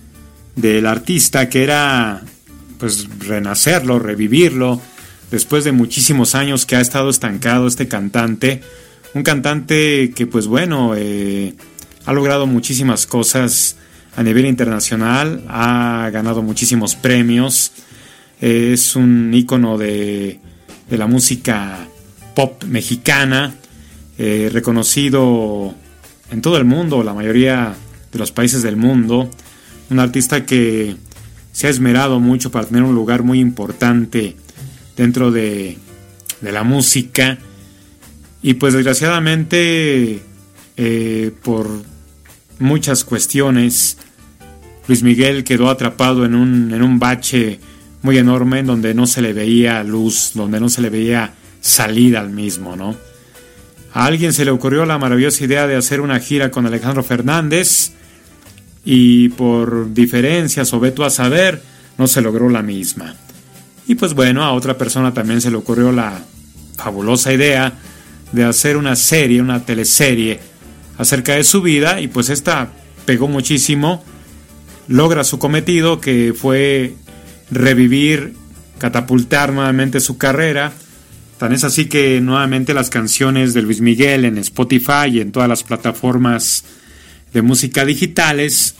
del 0.56 0.86
artista, 0.86 1.48
que 1.48 1.62
era 1.62 2.22
pues 2.78 3.06
renacerlo, 3.20 3.98
revivirlo, 3.98 4.80
después 5.30 5.64
de 5.64 5.72
muchísimos 5.72 6.34
años 6.34 6.66
que 6.66 6.76
ha 6.76 6.80
estado 6.80 7.10
estancado 7.10 7.68
este 7.68 7.86
cantante. 7.86 8.62
Un 9.14 9.22
cantante 9.22 10.12
que 10.14 10.26
pues 10.26 10.46
bueno, 10.46 10.94
eh, 10.96 11.54
ha 12.04 12.12
logrado 12.12 12.46
muchísimas 12.46 13.06
cosas 13.06 13.76
a 14.16 14.22
nivel 14.24 14.46
internacional, 14.46 15.44
ha 15.48 16.10
ganado 16.12 16.42
muchísimos 16.42 16.96
premios, 16.96 17.72
es 18.40 18.96
un 18.96 19.32
ícono 19.32 19.78
de, 19.78 20.40
de 20.90 20.98
la 20.98 21.06
música 21.06 21.86
pop 22.38 22.62
mexicana, 22.66 23.52
eh, 24.16 24.48
reconocido 24.52 25.74
en 26.30 26.40
todo 26.40 26.56
el 26.56 26.64
mundo, 26.64 27.02
la 27.02 27.12
mayoría 27.12 27.74
de 28.12 28.18
los 28.20 28.30
países 28.30 28.62
del 28.62 28.76
mundo, 28.76 29.28
un 29.90 29.98
artista 29.98 30.46
que 30.46 30.94
se 31.50 31.66
ha 31.66 31.70
esmerado 31.70 32.20
mucho 32.20 32.52
para 32.52 32.64
tener 32.64 32.84
un 32.84 32.94
lugar 32.94 33.24
muy 33.24 33.40
importante 33.40 34.36
dentro 34.96 35.32
de, 35.32 35.78
la 36.40 36.62
música. 36.62 37.38
Y 38.40 38.54
pues 38.54 38.72
desgraciadamente 38.72 40.22
eh, 40.76 41.32
por 41.42 41.68
muchas 42.60 43.02
cuestiones 43.02 43.96
Luis 44.86 45.02
Miguel 45.02 45.42
quedó 45.42 45.70
atrapado 45.70 46.24
en 46.24 46.36
un, 46.36 46.72
en 46.72 46.82
un 46.84 47.00
bache 47.00 47.58
muy 48.02 48.16
enorme 48.16 48.60
en 48.60 48.66
donde 48.66 48.94
no 48.94 49.08
se 49.08 49.22
le 49.22 49.32
veía 49.32 49.82
luz, 49.82 50.30
donde 50.36 50.60
no 50.60 50.68
se 50.68 50.82
le 50.82 50.90
veía 50.90 51.34
salida 51.68 52.20
al 52.20 52.30
mismo, 52.30 52.76
¿no? 52.76 52.96
A 53.92 54.04
alguien 54.04 54.32
se 54.32 54.44
le 54.44 54.50
ocurrió 54.50 54.84
la 54.84 54.98
maravillosa 54.98 55.44
idea 55.44 55.66
de 55.66 55.76
hacer 55.76 56.00
una 56.00 56.20
gira 56.20 56.50
con 56.50 56.66
Alejandro 56.66 57.02
Fernández 57.02 57.92
y 58.84 59.30
por 59.30 59.92
diferencias 59.92 60.72
o 60.72 60.80
veto 60.80 61.04
a 61.04 61.10
saber, 61.10 61.62
no 61.96 62.06
se 62.06 62.20
logró 62.20 62.48
la 62.48 62.62
misma. 62.62 63.14
Y 63.86 63.94
pues 63.94 64.14
bueno, 64.14 64.44
a 64.44 64.52
otra 64.52 64.76
persona 64.76 65.14
también 65.14 65.40
se 65.40 65.50
le 65.50 65.56
ocurrió 65.56 65.92
la 65.92 66.20
fabulosa 66.76 67.32
idea 67.32 67.72
de 68.32 68.44
hacer 68.44 68.76
una 68.76 68.94
serie, 68.94 69.40
una 69.40 69.64
teleserie 69.64 70.40
acerca 70.98 71.34
de 71.34 71.44
su 71.44 71.62
vida 71.62 72.00
y 72.00 72.08
pues 72.08 72.28
esta 72.28 72.68
pegó 73.06 73.26
muchísimo 73.28 74.04
logra 74.88 75.22
su 75.22 75.38
cometido, 75.38 76.00
que 76.00 76.34
fue 76.34 76.94
revivir, 77.50 78.34
catapultar 78.78 79.52
nuevamente 79.52 80.00
su 80.00 80.18
carrera. 80.18 80.72
Tan 81.38 81.52
es 81.52 81.62
así 81.62 81.86
que 81.86 82.20
nuevamente 82.20 82.74
las 82.74 82.90
canciones 82.90 83.54
de 83.54 83.62
Luis 83.62 83.80
Miguel 83.80 84.24
en 84.24 84.38
Spotify 84.38 85.06
y 85.12 85.20
en 85.20 85.30
todas 85.30 85.48
las 85.48 85.62
plataformas 85.62 86.64
de 87.32 87.42
música 87.42 87.84
digitales 87.84 88.74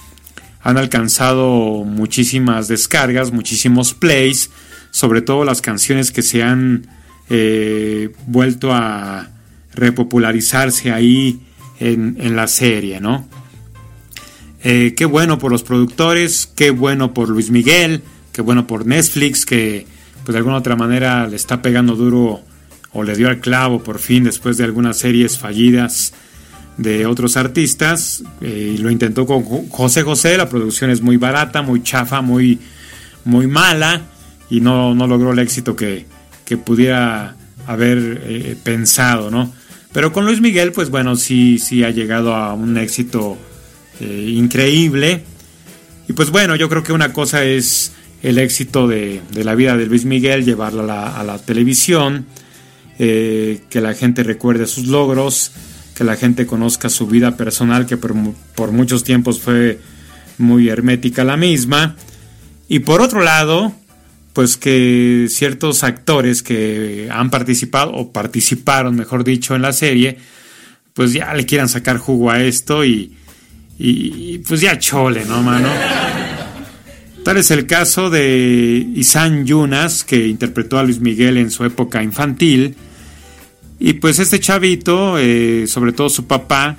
han 0.61 0.77
alcanzado 0.77 1.85
muchísimas 1.85 2.67
descargas, 2.67 3.31
muchísimos 3.31 3.95
plays, 3.95 4.51
sobre 4.91 5.23
todo 5.23 5.45
las 5.45 5.63
canciones 5.63 6.11
que 6.11 6.23
se 6.23 6.43
han 6.43 6.89
eh, 7.31 8.11
vuelto 8.27 8.73
a 8.73 9.29
repopularizarse 9.73 10.91
ahí 10.91 11.41
en, 11.79 12.35
la 12.35 12.49
serie, 12.49 13.01
¿no? 13.01 13.29
Eh, 14.65 14.95
qué 14.97 15.05
bueno 15.05 15.39
por 15.39 15.53
los 15.53 15.63
productores, 15.63 16.51
qué 16.57 16.71
bueno 16.71 17.15
por 17.15 17.29
Luis 17.29 17.53
Miguel, 17.53 18.03
qué 18.33 18.43
bueno 18.43 18.67
por 18.67 18.85
Netflix, 18.85 19.47
que 19.47 19.87
pues 20.25 20.33
de 20.33 20.39
alguna 20.39 20.57
otra 20.57 20.75
manera 20.75 21.29
le 21.29 21.37
está 21.37 21.63
pegando 21.63 21.95
duro 21.95 22.48
o 22.99 23.03
le 23.03 23.15
dio 23.17 23.29
al 23.29 23.41
clavo 23.41 23.83
por 23.83 23.99
fin 23.99 24.25
después 24.25 24.57
de 24.57 24.65
algunas 24.65 24.99
series 24.99 25.39
fallidas 25.39 26.13
de 26.77 27.07
otros 27.07 27.37
artistas. 27.37 28.23
Eh, 28.41 28.75
y 28.75 28.79
lo 28.79 28.91
intentó 28.91 29.27
con 29.27 29.43
José 29.69 30.03
José, 30.03 30.37
la 30.37 30.49
producción 30.49 30.91
es 30.91 31.01
muy 31.01 31.17
barata, 31.17 31.63
muy 31.63 31.83
chafa, 31.83 32.21
muy, 32.21 32.59
muy 33.25 33.47
mala 33.47 34.03
y 34.51 34.61
no, 34.61 34.95
no 34.95 35.07
logró 35.07 35.33
el 35.33 35.39
éxito 35.39 35.77
que, 35.77 36.07
que 36.45 36.57
pudiera 36.57 37.37
haber 37.67 38.23
eh, 38.25 38.57
pensado, 38.63 39.31
¿no? 39.31 39.53
Pero 39.93 40.13
con 40.13 40.27
Luis 40.27 40.41
Miguel, 40.41 40.73
pues 40.73 40.91
bueno, 40.91 41.17
sí, 41.17 41.59
sí 41.59 41.83
ha 41.85 41.91
llegado 41.91 42.35
a 42.35 42.53
un 42.53 42.77
éxito 42.79 43.39
eh, 44.01 44.33
increíble. 44.35 45.23
Y 46.09 46.13
pues 46.13 46.31
bueno, 46.31 46.57
yo 46.57 46.69
creo 46.69 46.83
que 46.83 46.93
una 46.93 47.13
cosa 47.13 47.45
es 47.45 47.93
el 48.23 48.39
éxito 48.39 48.89
de, 48.89 49.23
la 49.33 49.55
vida 49.55 49.77
de 49.77 49.87
Luis 49.87 50.05
Miguel, 50.05 50.45
llevarla 50.45 51.17
a 51.17 51.25
la, 51.25 51.39
televisión, 51.39 52.27
eh, 52.99 53.61
que 53.71 53.81
la 53.81 53.95
gente 53.95 54.23
recuerde 54.23 54.67
sus 54.67 54.87
logros, 54.87 55.53
que 55.95 56.05
la 56.05 56.17
gente 56.17 56.47
conozca 56.47 56.89
su 56.89 57.07
vida 57.07 57.37
personal, 57.37 57.87
que 57.87 57.97
por, 57.97 58.15
por 58.55 58.73
muchos 58.73 59.05
tiempos 59.05 59.41
fue 59.41 59.79
muy 60.39 60.69
hermética 60.69 61.25
la 61.25 61.37
misma. 61.37 61.97
Y 62.69 62.81
por 62.81 63.01
otro 63.01 63.23
lado, 63.23 63.73
pues 64.33 64.57
que 64.57 65.27
ciertos 65.29 65.83
actores 65.83 66.43
que 66.43 67.09
han 67.11 67.31
participado, 67.31 67.93
o 67.93 68.13
participaron, 68.13 68.95
mejor 68.95 69.25
dicho, 69.25 69.57
en 69.57 69.63
la 69.63 69.73
serie, 69.73 70.19
pues 70.95 71.13
ya 71.13 71.33
le 71.35 71.47
quieran 71.47 71.69
sacar 71.69 71.99
jugo 71.99 72.31
a 72.31 72.43
esto 72.43 72.85
y, 72.85 73.13
y, 73.79 74.39
pues 74.39 74.61
ya 74.61 74.79
chole, 74.79 75.25
¿no, 75.25 75.43
mano? 75.43 75.69
Tal 77.25 77.37
es 77.37 77.51
el 77.51 77.67
caso 77.67 78.11
de 78.11 78.87
Isan 78.95 79.45
Yunas, 79.45 80.05
que 80.05 80.27
interpretó 80.27 80.79
a 80.79 80.83
Luis 80.83 81.01
Miguel 81.01 81.37
en 81.37 81.51
su 81.51 81.65
época 81.65 82.03
infantil. 82.03 82.77
Y 83.79 83.95
pues 83.95 84.19
este 84.19 84.41
chavito, 84.41 85.19
eh, 85.19 85.67
sobre 85.67 85.93
todo 85.93 86.09
su 86.09 86.27
papá, 86.27 86.77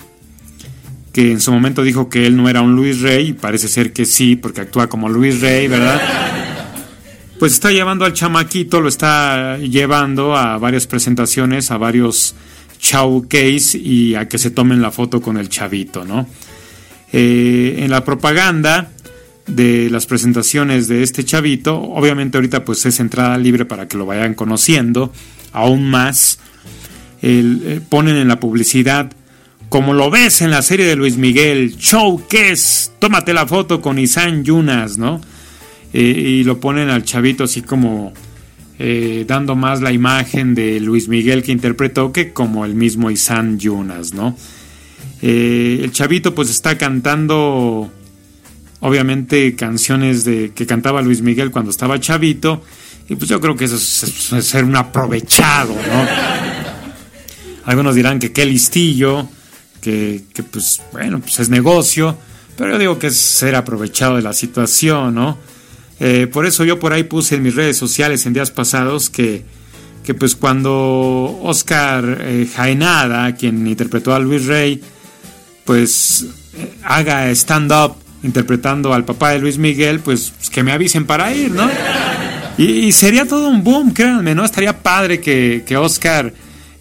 que 1.14 1.32
en 1.32 1.42
su 1.42 1.52
momento 1.52 1.84
dijo 1.84 2.10
que 2.10 2.26
él 2.26 2.36
no 2.36 2.50
era 2.50 2.62
un 2.62 2.76
Luis 2.76 3.02
Rey, 3.02 3.30
y 3.30 3.34
parece 3.34 3.68
ser 3.68 3.94
que 3.94 4.06
sí, 4.06 4.36
porque 4.36 4.62
actúa 4.62 4.88
como 4.88 5.10
Luis 5.10 5.42
Rey, 5.42 5.68
¿verdad? 5.68 6.02
Pues 7.40 7.54
está 7.54 7.72
llevando 7.72 8.04
al 8.04 8.14
chamaquito, 8.14 8.82
lo 8.82 8.90
está 8.90 9.58
llevando 9.58 10.36
a 10.36 10.58
varias 10.58 10.88
presentaciones, 10.88 11.72
a 11.72 11.78
varios 11.78 12.36
showcase 12.80 13.78
y 13.78 14.16
a 14.16 14.28
que 14.28 14.38
se 14.38 14.52
tomen 14.52 14.82
la 14.82 14.92
foto 14.92 15.22
con 15.22 15.38
el 15.38 15.50
chavito, 15.50 16.04
¿no? 16.04 16.28
Eh, 17.12 17.78
en 17.80 17.92
la 17.92 18.04
propaganda 18.04 18.92
de 19.48 19.90
las 19.90 20.06
presentaciones 20.06 20.88
de 20.88 21.02
este 21.02 21.24
chavito, 21.24 21.80
obviamente 21.82 22.38
ahorita 22.38 22.64
pues 22.64 22.86
es 22.86 23.00
entrada 23.00 23.38
libre 23.38 23.66
para 23.66 23.88
que 23.88 23.98
lo 23.98 24.06
vayan 24.06 24.36
conociendo 24.36 25.12
aún 25.52 25.90
más. 25.90 26.40
Eh, 27.22 27.82
ponen 27.90 28.16
en 28.16 28.28
la 28.28 28.40
publicidad, 28.40 29.12
como 29.70 29.94
lo 29.94 30.10
ves 30.10 30.42
en 30.42 30.52
la 30.52 30.62
serie 30.62 30.86
de 30.86 30.96
Luis 30.96 31.18
Miguel, 31.18 31.76
Showcase, 31.78 32.92
tómate 33.00 33.34
la 33.34 33.46
foto 33.46 33.82
con 33.82 34.00
Isan 34.00 34.44
Yunas, 34.44 34.98
¿no? 34.98 35.22
Eh, 35.94 36.02
y 36.02 36.44
lo 36.44 36.60
ponen 36.60 36.90
al 36.90 37.04
chavito 37.04 37.46
así 37.46 37.62
como 37.62 38.14
dando 39.28 39.58
más 39.58 39.82
la 39.82 39.92
imagen 39.92 40.56
de 40.56 40.80
Luis 40.80 41.10
Miguel 41.10 41.44
que 41.44 41.52
interpretó 41.52 42.14
que 42.14 42.32
como 42.32 42.64
el 42.64 42.76
mismo 42.76 43.12
Isan 43.12 43.60
Yunas, 43.60 44.14
¿no? 44.14 44.38
Eh, 45.22 45.82
el 45.84 45.92
chavito 45.92 46.34
pues 46.34 46.50
está 46.50 46.78
cantando 46.78 47.92
obviamente 48.80 49.54
canciones 49.56 50.24
de 50.24 50.52
que 50.56 50.66
cantaba 50.66 51.02
Luis 51.02 51.22
Miguel 51.22 51.52
cuando 51.52 51.72
estaba 51.72 52.00
chavito 52.00 52.64
y 53.10 53.16
pues 53.16 53.30
yo 53.30 53.42
creo 53.42 53.56
que 53.56 53.66
eso 53.66 53.76
es, 53.76 54.46
ser 54.46 54.64
un 54.64 54.76
aprovechado, 54.76 55.74
¿no? 55.74 56.49
Algunos 57.70 57.94
dirán 57.94 58.18
que 58.18 58.32
qué 58.32 58.48
listillo, 58.48 59.30
que, 59.80 60.24
pues 60.52 60.82
bueno, 60.92 61.20
pues 61.20 61.40
es 61.40 61.50
negocio, 61.50 62.18
pero 62.58 62.72
yo 62.72 62.80
digo 62.80 62.98
que 62.98 63.08
es 63.08 63.18
ser 63.18 63.54
aprovechado 63.54 64.16
de 64.16 64.24
la 64.24 64.34
situación, 64.34 65.14
¿no? 65.14 65.38
Eh, 66.00 66.26
por 66.26 66.48
eso 66.48 66.66
yo 66.66 66.80
por 66.80 66.94
ahí 66.94 67.04
puse 67.04 67.36
en 67.36 67.44
mis 67.44 67.54
redes 67.54 67.78
sociales 67.78 68.26
en 68.26 68.34
días 68.34 68.50
pasados 68.50 69.12
que, 69.12 69.44
que 70.04 70.16
pues 70.16 70.36
cuando 70.36 71.40
Oscar 71.44 72.18
eh, 72.22 72.50
Jaenada, 72.52 73.36
quien 73.36 73.68
interpretó 73.68 74.16
a 74.16 74.20
Luis 74.20 74.48
Rey, 74.48 74.82
pues 75.64 76.26
haga 76.84 77.30
stand-up 77.30 77.98
interpretando 78.24 78.96
al 78.96 79.06
papá 79.06 79.30
de 79.30 79.40
Luis 79.40 79.60
Miguel, 79.60 80.00
pues, 80.00 80.34
que 80.52 80.64
me 80.64 80.72
avisen 80.72 81.06
para 81.06 81.32
ir, 81.32 81.52
¿no? 81.52 81.70
Y, 82.58 82.92
sería 82.94 83.26
todo 83.26 83.48
un 83.48 83.64
boom, 83.64 83.94
créanme, 83.94 84.34
¿no? 84.34 84.44
Estaría 84.44 84.82
padre 84.82 85.22
que, 85.22 85.78
Oscar 85.78 86.34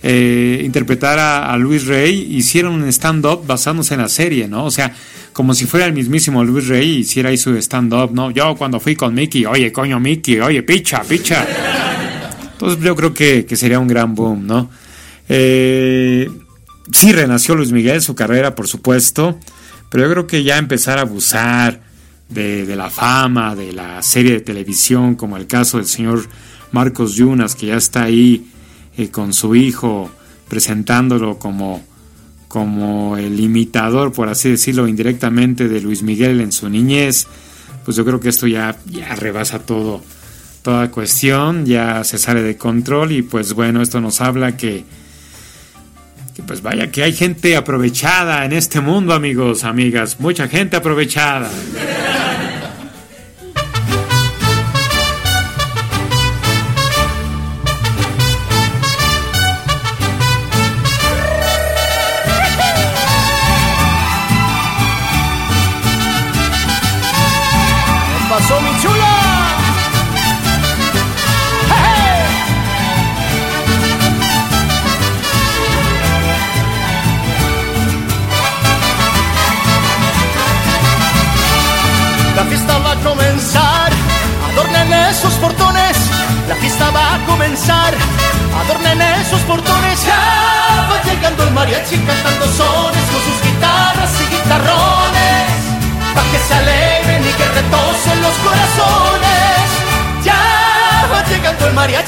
eh, 0.02 0.62
interpretara 0.64 1.50
a 1.50 1.56
Luis 1.56 1.86
Rey, 1.86 2.36
hiciera 2.36 2.70
un 2.70 2.84
stand-up 2.88 3.44
basándose 3.46 3.94
en 3.94 4.00
la 4.00 4.08
serie, 4.08 4.46
¿no? 4.46 4.64
O 4.64 4.70
sea, 4.70 4.94
como 5.32 5.54
si 5.54 5.66
fuera 5.66 5.86
el 5.86 5.92
mismísimo 5.92 6.44
Luis 6.44 6.68
Rey 6.68 6.98
hiciera 6.98 7.30
ahí 7.30 7.36
su 7.36 7.56
stand-up, 7.56 8.12
¿no? 8.12 8.30
Yo 8.30 8.54
cuando 8.56 8.78
fui 8.78 8.94
con 8.94 9.14
Mickey, 9.14 9.44
oye, 9.46 9.72
coño, 9.72 9.98
Mickey, 9.98 10.40
oye, 10.40 10.62
picha, 10.62 11.02
picha. 11.02 11.44
Entonces 12.52 12.82
yo 12.82 12.94
creo 12.94 13.12
que, 13.12 13.44
que 13.44 13.56
sería 13.56 13.80
un 13.80 13.88
gran 13.88 14.14
boom, 14.14 14.46
¿no? 14.46 14.70
Eh, 15.28 16.30
sí 16.92 17.12
renació 17.12 17.56
Luis 17.56 17.72
Miguel, 17.72 18.00
su 18.00 18.14
carrera, 18.14 18.54
por 18.54 18.68
supuesto, 18.68 19.38
pero 19.90 20.04
yo 20.04 20.12
creo 20.12 20.26
que 20.26 20.42
ya 20.44 20.58
empezar 20.58 20.98
a 20.98 21.02
abusar 21.02 21.80
de, 22.28 22.66
de, 22.66 22.76
la 22.76 22.88
fama, 22.90 23.56
de 23.56 23.72
la 23.72 24.02
serie 24.02 24.32
de 24.32 24.40
televisión, 24.40 25.16
como 25.16 25.36
el 25.36 25.46
caso 25.46 25.78
del 25.78 25.86
señor 25.86 26.28
Marcos 26.70 27.14
Yunas, 27.14 27.54
que 27.54 27.66
ya 27.66 27.76
está 27.76 28.04
ahí 28.04 28.46
con 29.06 29.32
su 29.32 29.54
hijo 29.54 30.10
presentándolo 30.48 31.38
como, 31.38 31.84
como 32.48 33.16
el 33.16 33.38
imitador, 33.38 34.12
por 34.12 34.28
así 34.28 34.50
decirlo, 34.50 34.88
indirectamente 34.88 35.68
de 35.68 35.80
Luis 35.80 36.02
Miguel 36.02 36.40
en 36.40 36.50
su 36.50 36.68
niñez, 36.68 37.26
pues 37.84 37.96
yo 37.96 38.04
creo 38.04 38.18
que 38.18 38.30
esto 38.30 38.46
ya, 38.46 38.76
ya 38.86 39.14
rebasa 39.14 39.60
todo, 39.60 40.02
toda 40.62 40.90
cuestión, 40.90 41.64
ya 41.64 42.02
se 42.04 42.18
sale 42.18 42.42
de 42.42 42.56
control 42.56 43.12
y 43.12 43.22
pues 43.22 43.52
bueno, 43.52 43.82
esto 43.82 44.00
nos 44.00 44.20
habla 44.20 44.56
que, 44.56 44.84
que 46.34 46.42
pues 46.42 46.62
vaya 46.62 46.90
que 46.90 47.02
hay 47.02 47.12
gente 47.12 47.56
aprovechada 47.56 48.44
en 48.44 48.52
este 48.52 48.80
mundo, 48.80 49.14
amigos, 49.14 49.64
amigas, 49.64 50.18
mucha 50.18 50.48
gente 50.48 50.76
aprovechada. 50.76 51.50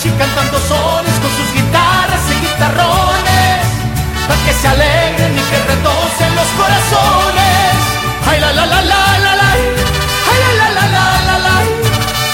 Mariachi 0.00 0.10
cantando 0.18 0.58
sones 0.60 1.14
con 1.20 1.30
sus 1.30 1.52
guitarras 1.54 2.24
y 2.30 2.46
guitarrones. 2.46 3.66
Pa' 4.28 4.36
que 4.46 4.52
se 4.52 4.68
alegren 4.68 5.32
y 5.38 5.42
que 5.50 5.58
retocen 5.72 6.34
los 6.36 6.48
corazones. 6.58 7.76
Ay 8.28 8.40
la 8.40 8.52
la 8.52 8.66
la 8.66 8.82
la 8.82 9.18
la 9.24 9.34
la. 9.36 9.50
Ay 10.30 10.38
la 10.42 10.52
la 10.60 10.68
la 10.76 10.86
la 10.94 11.04
la 11.26 11.38
la. 11.46 11.56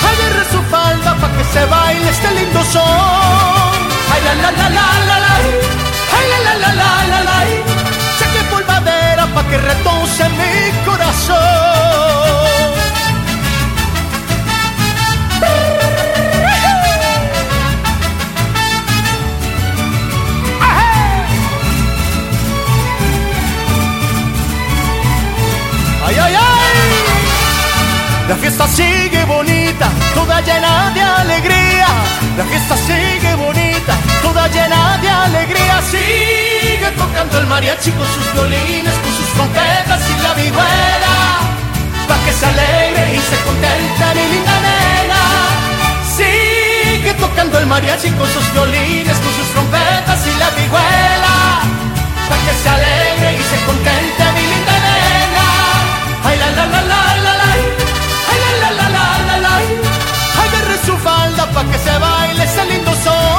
Agarre 0.09 0.45
su 0.53 0.61
falda 0.71 1.15
pa' 1.21 1.31
que 1.37 1.45
se 1.53 1.65
baile 1.67 2.11
este 2.11 2.31
lindo 2.33 2.63
son. 2.65 3.71
Ay 4.13 4.21
la 4.27 4.35
la 4.35 4.51
la 4.53 4.69
la 4.69 4.87
la 5.09 5.19
la. 5.25 5.35
Ay 6.17 6.27
la 6.33 6.39
la 6.47 6.55
la 6.63 6.71
la 6.81 6.91
la 7.11 7.21
la. 7.29 7.39
Saque 8.19 8.43
polvadera 8.51 9.27
pa' 9.35 9.45
que 9.49 9.59
retoce 9.59 10.29
mi 10.39 10.73
corazón. 10.85 11.76
La 28.37 28.43
fiesta 28.43 28.69
sigue 28.69 29.25
bonita, 29.25 29.89
toda 30.15 30.43
llena 30.43 30.91
de 30.91 31.01
alegría. 31.01 31.89
La 32.37 32.45
fiesta 32.45 32.77
sigue 32.77 33.35
bonita, 33.35 33.95
toda 34.21 34.47
llena 34.49 34.99
de 34.99 35.09
alegría. 35.09 35.81
Sigue 35.81 36.91
tocando 36.99 37.39
el 37.41 37.47
mariachi 37.47 37.91
con 37.93 38.07
sus 38.07 38.33
violines, 38.35 38.93
con 38.93 39.13
sus 39.17 39.29
trompetas 39.33 40.03
y 40.11 40.23
la 40.23 40.35
vihuela. 40.35 41.17
Pa' 42.07 42.19
que 42.27 42.33
se 42.35 42.45
alegre 42.45 43.15
y 43.17 43.21
se 43.21 43.37
contente 43.41 44.05
mi 44.15 44.25
linda 44.33 44.57
nena. 44.67 45.23
Sigue 46.15 47.15
tocando 47.15 47.59
el 47.59 47.67
mariachi 47.67 48.11
con 48.11 48.29
sus 48.29 48.53
violines, 48.53 49.17
con 49.17 49.33
sus 49.33 49.49
trompetas 49.55 50.21
y 50.27 50.39
la 50.39 50.51
vihuela. 50.51 51.37
Pa' 52.29 52.39
que 52.45 52.55
se 52.63 52.69
alegre 52.69 53.29
y 53.33 53.43
se 53.51 53.65
contente 53.65 54.25
mi 54.37 54.45
linda 54.53 54.77
nena. 54.85 55.49
Ay 56.23 56.39
la 56.39 56.51
la 56.51 56.67
la 56.67 56.83
la 56.83 57.16
pa' 61.57 61.65
que 61.71 61.79
se 61.79 61.99
baile 61.99 62.45
ese 62.45 62.65
lindo 62.67 62.93
son. 63.03 63.36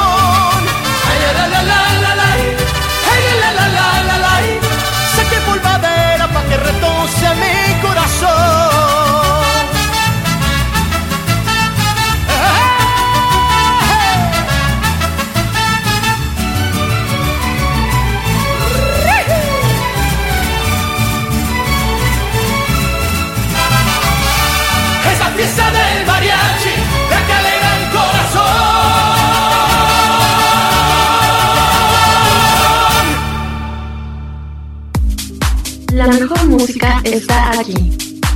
La 36.08 36.14
mejor 36.14 36.46
música 36.46 37.02
está 37.04 37.50
aquí, 37.60 37.74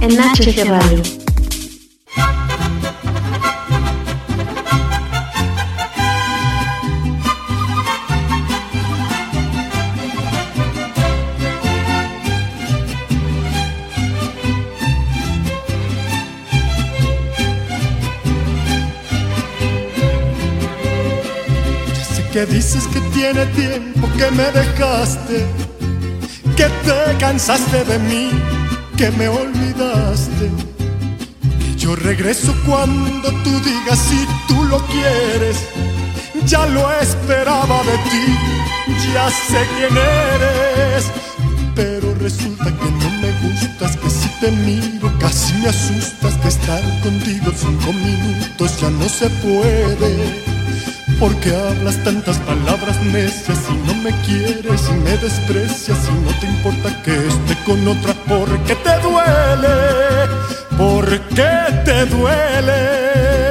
en 0.03 0.11
HG 0.11 0.69
Radio. 0.69 1.03
Que 22.35 22.45
dices 22.45 22.87
que 22.89 23.01
tiene 23.15 23.47
tiempo 23.47 24.09
que 24.19 24.31
me 24.33 24.45
dejaste, 24.53 25.47
que 26.57 26.65
te 26.65 27.17
cansaste 27.19 27.85
de 27.85 27.99
mí, 27.99 28.31
que 28.97 29.11
me 29.13 29.29
olvidaste. 29.29 30.51
Yo 31.77 31.97
regreso 31.97 32.55
cuando 32.67 33.29
tú 33.43 33.51
digas 33.61 33.99
si 33.99 34.27
tú 34.49 34.65
lo 34.65 34.79
quieres. 34.87 35.57
Ya 36.47 36.67
lo 36.67 36.91
esperaba 37.01 37.83
de 37.85 37.97
ti, 38.11 38.27
ya 39.15 39.31
sé 39.31 39.67
quién 39.77 39.97
eres. 39.97 41.11
Pero 41.75 42.15
resulta 42.21 42.67
que 42.67 42.91
no 42.91 43.11
me 43.21 43.33
gustas, 43.43 43.97
que 43.97 44.11
si 44.11 44.29
te 44.41 44.51
miro 44.51 45.13
casi 45.19 45.55
me 45.55 45.69
asustas, 45.69 46.35
que 46.43 46.49
estar 46.49 46.83
contigo 47.03 47.53
cinco 47.57 47.93
minutos 47.93 48.81
ya 48.81 48.91
no 48.91 49.09
se 49.09 49.29
puede. 49.31 50.62
Porque 51.23 51.55
hablas 51.55 52.03
tantas 52.03 52.37
palabras 52.39 53.01
necias 53.13 53.61
y 53.71 53.75
no 53.87 53.95
me 54.03 54.11
quieres 54.23 54.89
y 54.89 54.93
me 55.05 55.17
desprecias. 55.19 56.09
Y 56.09 56.15
no 56.15 56.37
te 56.41 56.47
importa 56.49 57.01
que 57.05 57.15
esté 57.15 57.55
con 57.65 57.87
otra 57.87 58.13
porque 58.27 58.75
te 58.75 58.99
duele, 58.99 60.27
porque 60.77 61.49
te 61.85 62.07
duele. 62.07 63.42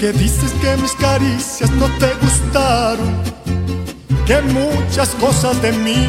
Que 0.00 0.12
dices 0.12 0.52
que 0.60 0.76
mis 0.76 0.92
caricias 0.92 1.68
no 1.72 1.86
te 1.98 2.14
gustaron, 2.22 3.20
que 4.26 4.40
muchas 4.42 5.08
cosas 5.16 5.60
de 5.60 5.72
mí 5.72 6.08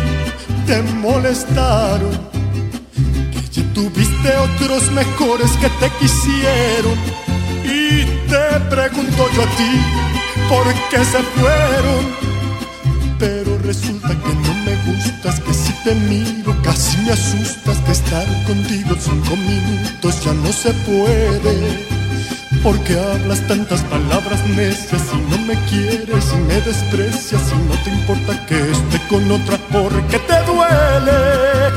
te 0.67 0.79
molestaron, 0.93 2.11
que 3.31 3.41
ya 3.51 3.73
tuviste 3.73 4.37
otros 4.37 4.91
mejores 4.91 5.49
que 5.53 5.69
te 5.81 5.89
quisieron. 5.99 6.93
Y 7.63 8.05
te 8.29 8.59
pregunto 8.69 9.27
yo 9.35 9.41
a 9.41 9.47
ti, 9.57 9.71
¿por 10.47 10.71
qué 10.91 11.03
se 11.03 11.23
fueron? 11.39 12.29
Pero 13.17 13.57
resulta 13.63 14.09
que 14.09 14.33
no 14.35 14.53
me 14.65 14.75
gustas, 14.85 15.39
que 15.39 15.53
si 15.53 15.73
te 15.83 15.95
miro 15.95 16.55
casi 16.61 16.95
me 16.99 17.13
asustas, 17.13 17.77
que 17.79 17.91
estar 17.91 18.27
contigo 18.45 18.95
cinco 18.99 19.35
minutos 19.35 20.23
ya 20.23 20.33
no 20.33 20.53
se 20.53 20.71
puede. 20.85 21.98
Porque 22.63 22.93
hablas 22.93 23.47
tantas 23.47 23.81
palabras 23.83 24.45
necias 24.47 25.01
y 25.13 25.17
no 25.31 25.37
me 25.39 25.55
quieres 25.65 26.33
y 26.33 26.37
me 26.37 26.59
desprecias. 26.61 27.51
Y 27.53 27.57
no 27.67 27.75
te 27.83 27.89
importa 27.89 28.45
que 28.45 28.71
esté 28.71 28.99
con 29.07 29.31
otra 29.31 29.57
porque 29.71 30.19
te 30.19 30.41
duele, 30.43 31.71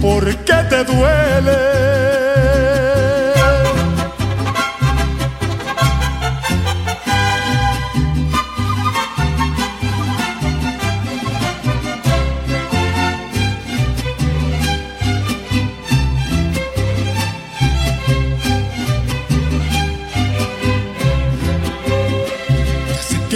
porque 0.00 0.54
te 0.68 0.84
duele. 0.84 2.25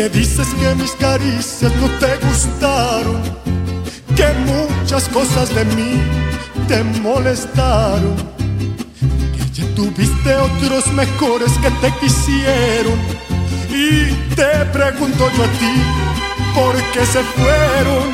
Que 0.01 0.09
dices 0.09 0.48
que 0.59 0.74
mis 0.76 0.92
caricias 0.92 1.70
no 1.76 1.86
te 1.98 2.16
gustaron, 2.26 3.20
que 4.16 4.28
muchas 4.46 5.07
cosas 5.11 5.55
de 5.55 5.62
mí 5.76 6.01
te 6.68 6.82
molestaron, 7.03 8.16
que 9.34 9.44
ya 9.53 9.74
tuviste 9.74 10.34
otros 10.36 10.90
mejores 10.94 11.53
que 11.59 11.70
te 11.82 11.92
quisieron. 12.01 12.98
Y 13.68 14.14
te 14.36 14.64
pregunto 14.72 15.30
yo 15.36 15.44
a 15.44 15.53
ti, 15.61 15.74
¿por 16.55 16.74
qué 16.92 17.05
se 17.05 17.22
fueron? 17.36 18.09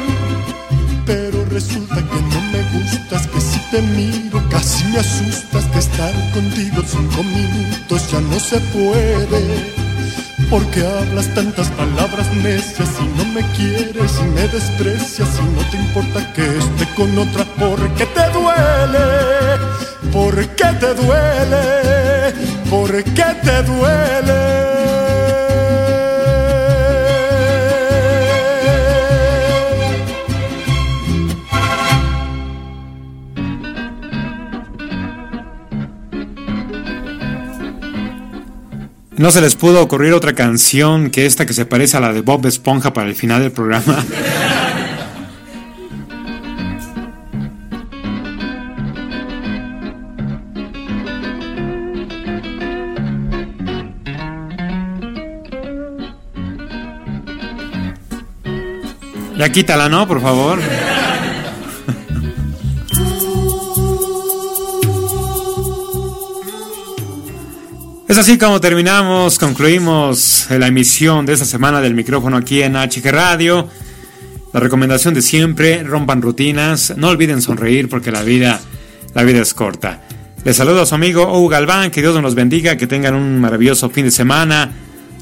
Pero 1.06 1.44
resulta 1.44 1.98
que 1.98 2.20
no 2.32 2.40
me 2.50 2.62
gustas, 2.80 3.28
que 3.28 3.40
si 3.40 3.60
te 3.70 3.80
miro 3.80 4.42
casi 4.50 4.82
me 4.86 4.98
asustas, 4.98 5.64
que 5.66 5.78
estar 5.78 6.12
contigo 6.34 6.82
cinco 6.84 7.22
minutos 7.22 8.10
ya 8.10 8.20
no 8.22 8.40
se 8.40 8.58
puede 8.74 9.85
porque 10.50 10.80
hablas 10.80 11.32
tantas 11.34 11.68
palabras 11.70 12.32
necias 12.34 12.90
y 13.00 13.08
no 13.18 13.24
me 13.26 13.42
quieres 13.52 14.18
y 14.20 14.24
me 14.24 14.46
desprecias 14.48 15.28
y 15.40 15.44
no 15.54 15.62
te 15.70 15.76
importa 15.76 16.32
que 16.32 16.58
esté 16.58 16.86
con 16.94 17.18
otra 17.18 17.44
porque 17.58 18.06
te 18.06 18.30
duele, 18.30 19.58
porque 20.12 20.64
te 20.80 20.94
duele, 20.94 22.34
porque 22.70 23.24
te 23.42 23.62
duele. 23.62 24.65
No 39.18 39.30
se 39.30 39.40
les 39.40 39.56
pudo 39.56 39.82
ocurrir 39.82 40.12
otra 40.12 40.34
canción 40.34 41.10
que 41.10 41.24
esta 41.24 41.46
que 41.46 41.54
se 41.54 41.64
parece 41.64 41.96
a 41.96 42.00
la 42.00 42.12
de 42.12 42.20
Bob 42.20 42.44
Esponja 42.46 42.92
para 42.92 43.08
el 43.08 43.14
final 43.14 43.40
del 43.42 43.52
programa. 43.52 44.04
Ya 59.38 59.50
quítala, 59.50 59.90
¿no? 59.90 60.08
Por 60.08 60.22
favor. 60.22 60.58
Es 68.16 68.20
así 68.20 68.38
como 68.38 68.62
terminamos, 68.62 69.38
concluimos 69.38 70.46
la 70.48 70.68
emisión 70.68 71.26
de 71.26 71.34
esta 71.34 71.44
semana 71.44 71.82
del 71.82 71.92
micrófono 71.92 72.38
aquí 72.38 72.62
en 72.62 72.72
HG 72.72 73.10
Radio. 73.10 73.68
La 74.54 74.60
recomendación 74.60 75.12
de 75.12 75.20
siempre, 75.20 75.82
rompan 75.82 76.22
rutinas, 76.22 76.94
no 76.96 77.08
olviden 77.08 77.42
sonreír 77.42 77.90
porque 77.90 78.10
la 78.10 78.22
vida, 78.22 78.58
la 79.14 79.22
vida 79.22 79.42
es 79.42 79.52
corta. 79.52 80.00
Les 80.46 80.56
saludo 80.56 80.80
a 80.80 80.86
su 80.86 80.94
amigo 80.94 81.24
Hugo 81.24 81.50
Galván, 81.50 81.90
que 81.90 82.00
Dios 82.00 82.18
nos 82.22 82.34
bendiga, 82.34 82.78
que 82.78 82.86
tengan 82.86 83.14
un 83.14 83.38
maravilloso 83.38 83.90
fin 83.90 84.06
de 84.06 84.10
semana. 84.10 84.72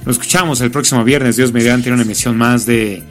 Nos 0.06 0.14
escuchamos 0.14 0.60
el 0.60 0.70
próximo 0.70 1.02
viernes, 1.02 1.34
Dios 1.34 1.52
mediante, 1.52 1.90
una 1.90 2.02
emisión 2.02 2.36
más 2.36 2.64
de 2.64 3.02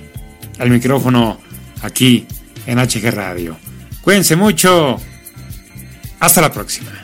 El 0.59 0.69
micrófono 0.69 1.41
aquí 1.81 2.25
en 2.67 2.79
HG 2.79 3.11
Radio. 3.11 3.57
Cuídense 4.01 4.37
mucho. 4.37 4.95
Hasta 6.21 6.39
la 6.39 6.53
próxima. 6.53 7.02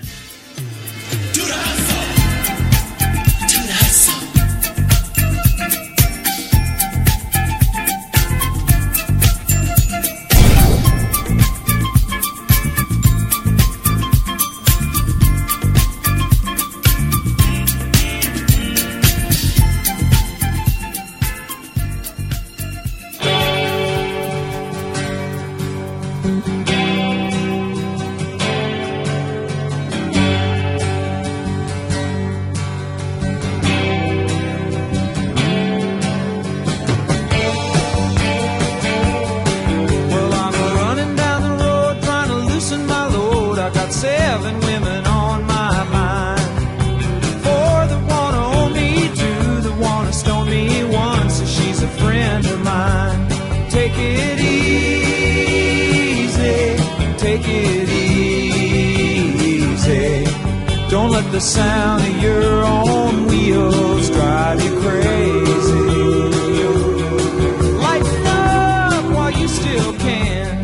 The 61.40 61.46
sound 61.46 62.02
of 62.04 62.22
your 62.22 62.66
own 62.66 63.26
wheels 63.28 64.10
drive 64.10 64.62
you 64.62 64.78
crazy. 64.82 65.74
Lighten 67.86 68.28
up 68.28 69.06
while 69.16 69.32
you 69.32 69.48
still 69.48 69.94
can. 69.94 70.62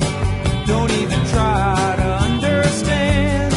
Don't 0.68 0.92
even 0.92 1.26
try 1.28 1.96
to 1.96 2.10
understand. 2.28 3.54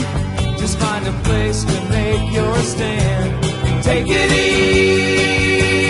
Just 0.61 0.79
find 0.79 1.09
a 1.09 1.13
place 1.25 1.65
to 1.65 1.81
make 1.91 2.33
your 2.33 2.57
stand. 2.59 3.43
Take 3.83 4.07
it 4.07 4.31
easy. 4.31 5.88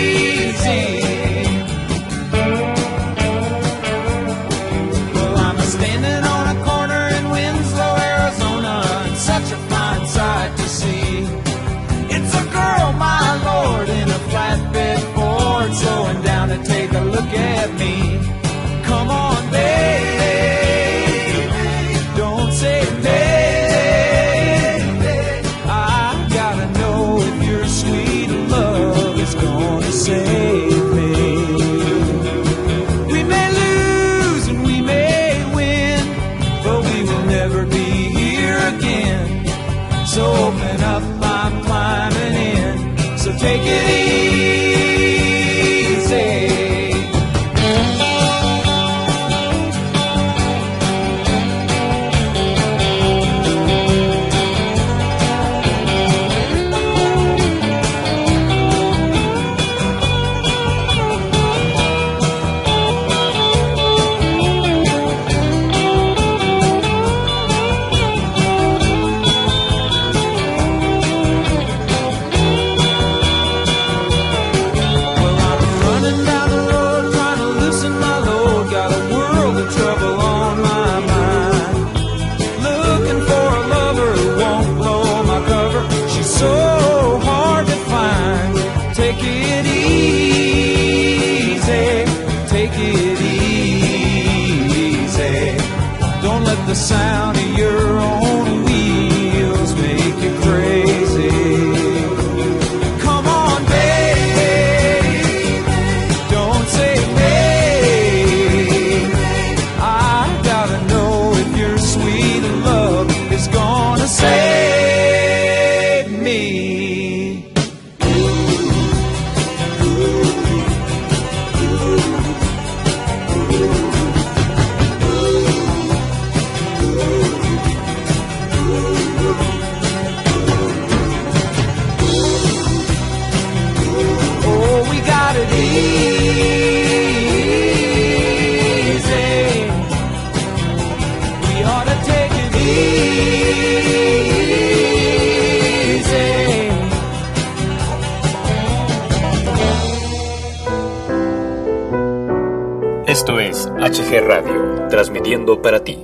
Transmitiendo 155.39 155.61
para 155.61 155.83
ti. 155.83 155.98